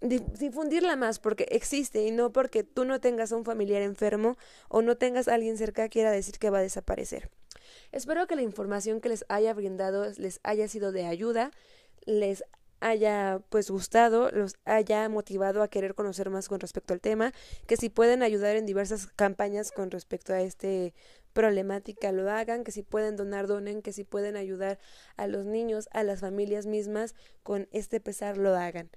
difundirla 0.00 0.96
más 0.96 1.18
porque 1.18 1.46
existe 1.50 2.02
y 2.02 2.10
no 2.10 2.32
porque 2.32 2.62
tú 2.64 2.84
no 2.84 3.00
tengas 3.00 3.32
a 3.32 3.36
un 3.36 3.44
familiar 3.44 3.82
enfermo 3.82 4.36
o 4.68 4.82
no 4.82 4.96
tengas 4.96 5.28
a 5.28 5.34
alguien 5.34 5.56
cerca 5.56 5.88
quiera 5.88 6.10
decir 6.10 6.38
que 6.38 6.50
va 6.50 6.58
a 6.58 6.62
desaparecer. 6.62 7.30
Espero 7.92 8.26
que 8.26 8.36
la 8.36 8.42
información 8.42 9.00
que 9.00 9.08
les 9.08 9.24
haya 9.28 9.54
brindado 9.54 10.04
les 10.16 10.40
haya 10.42 10.68
sido 10.68 10.92
de 10.92 11.06
ayuda, 11.06 11.50
les 12.06 12.44
haya 12.80 13.40
pues 13.48 13.70
gustado, 13.70 14.30
los 14.30 14.56
haya 14.66 15.08
motivado 15.08 15.62
a 15.62 15.68
querer 15.68 15.94
conocer 15.94 16.28
más 16.28 16.48
con 16.48 16.60
respecto 16.60 16.92
al 16.92 17.00
tema, 17.00 17.32
que 17.66 17.76
si 17.76 17.88
pueden 17.88 18.22
ayudar 18.22 18.56
en 18.56 18.66
diversas 18.66 19.06
campañas 19.06 19.72
con 19.72 19.90
respecto 19.90 20.34
a 20.34 20.42
este 20.42 20.92
problemática 21.32 22.12
lo 22.12 22.30
hagan, 22.30 22.62
que 22.62 22.72
si 22.72 22.82
pueden 22.82 23.16
donar, 23.16 23.46
donen, 23.46 23.82
que 23.82 23.92
si 23.92 24.04
pueden 24.04 24.36
ayudar 24.36 24.78
a 25.16 25.26
los 25.26 25.46
niños, 25.46 25.88
a 25.92 26.02
las 26.02 26.20
familias 26.20 26.66
mismas 26.66 27.14
con 27.42 27.68
este 27.72 28.00
pesar 28.00 28.36
lo 28.36 28.54
hagan. 28.54 28.90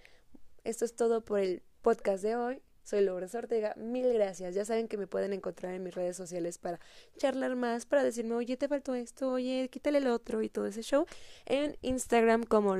Esto 0.68 0.84
es 0.84 0.96
todo 0.98 1.24
por 1.24 1.40
el 1.40 1.64
podcast 1.82 2.22
de 2.22 2.36
hoy. 2.36 2.62
Soy 2.84 3.00
Lourdes 3.00 3.34
Ortega, 3.36 3.74
mil 3.78 4.12
gracias. 4.12 4.54
Ya 4.54 4.66
saben 4.66 4.90
que 4.90 4.98
me 4.98 5.08
pueden 5.08 5.32
encontrar 5.32 5.74
en 5.74 5.82
mis 5.82 5.96
redes 5.96 6.18
sociales 6.18 6.58
para 6.58 6.82
charlar 7.16 7.56
más, 7.56 7.86
para 7.86 8.04
decirme, 8.04 8.36
oye, 8.36 8.58
te 8.58 8.68
faltó 8.68 8.94
esto, 8.94 9.32
oye, 9.32 9.70
quítale 9.72 10.00
el 10.00 10.08
otro 10.08 10.42
y 10.42 10.50
todo 10.50 10.66
ese 10.66 10.84
show. 10.84 11.06
En 11.46 11.78
Instagram 11.84 12.44
como 12.44 12.76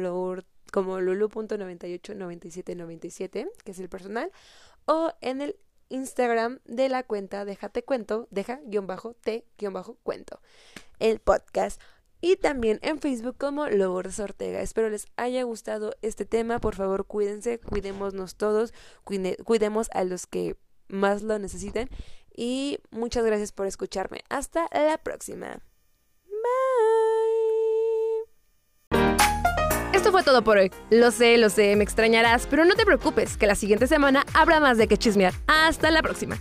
como 0.74 1.00
lulu.989797, 1.00 3.50
que 3.64 3.72
es 3.72 3.80
el 3.80 3.88
personal, 3.88 4.34
o 4.86 5.14
en 5.22 5.42
el 5.42 5.56
Instagram 5.88 6.60
de 6.66 6.90
la 6.90 7.04
cuenta 7.04 7.46
Déjate 7.46 7.84
Cuento, 7.84 8.28
deja 8.32 8.60
guion 8.66 8.86
bajo 8.86 9.14
te 9.14 9.46
guion 9.58 9.72
bajo 9.72 9.96
cuento, 10.04 10.42
el 11.00 11.20
podcast. 11.20 11.82
Y 12.20 12.38
también 12.38 12.80
en 12.82 13.00
Facebook 13.00 13.38
como 13.38 13.68
Lourdes 13.68 14.20
Ortega. 14.20 14.62
Espero 14.62 14.90
les 14.90 15.08
haya 15.18 15.44
gustado 15.44 15.96
este 16.02 16.26
tema. 16.26 16.60
Por 16.60 16.76
favor, 16.76 17.06
cuídense, 17.06 17.60
cuidémonos 17.60 18.36
todos, 18.36 18.74
cuidemos 19.04 19.90
a 19.94 20.04
los 20.04 20.26
que 20.26 20.56
más 20.88 21.22
lo 21.22 21.38
necesiten. 21.38 21.90
Y 22.36 22.80
muchas 22.92 23.26
gracias 23.26 23.52
por 23.52 23.68
escucharme. 23.68 24.22
Hasta 24.30 24.68
la 24.72 24.98
próxima. 24.98 25.60
Esto 29.94 30.12
fue 30.12 30.24
todo 30.24 30.44
por 30.44 30.58
hoy. 30.58 30.72
Lo 30.90 31.12
sé, 31.12 31.38
lo 31.38 31.50
sé, 31.50 31.76
me 31.76 31.84
extrañarás, 31.84 32.48
pero 32.48 32.66
no 32.66 32.76
te 32.76 32.86
preocupes, 32.86 33.36
que 33.38 33.48
la 33.48 33.56
siguiente 33.56 33.88
semana 33.88 34.26
habrá 34.34 34.60
más 34.60 34.78
de 34.78 34.88
que 34.88 34.98
chismear. 34.98 35.34
Hasta 35.48 35.90
la 35.92 36.02
próxima. 36.02 36.38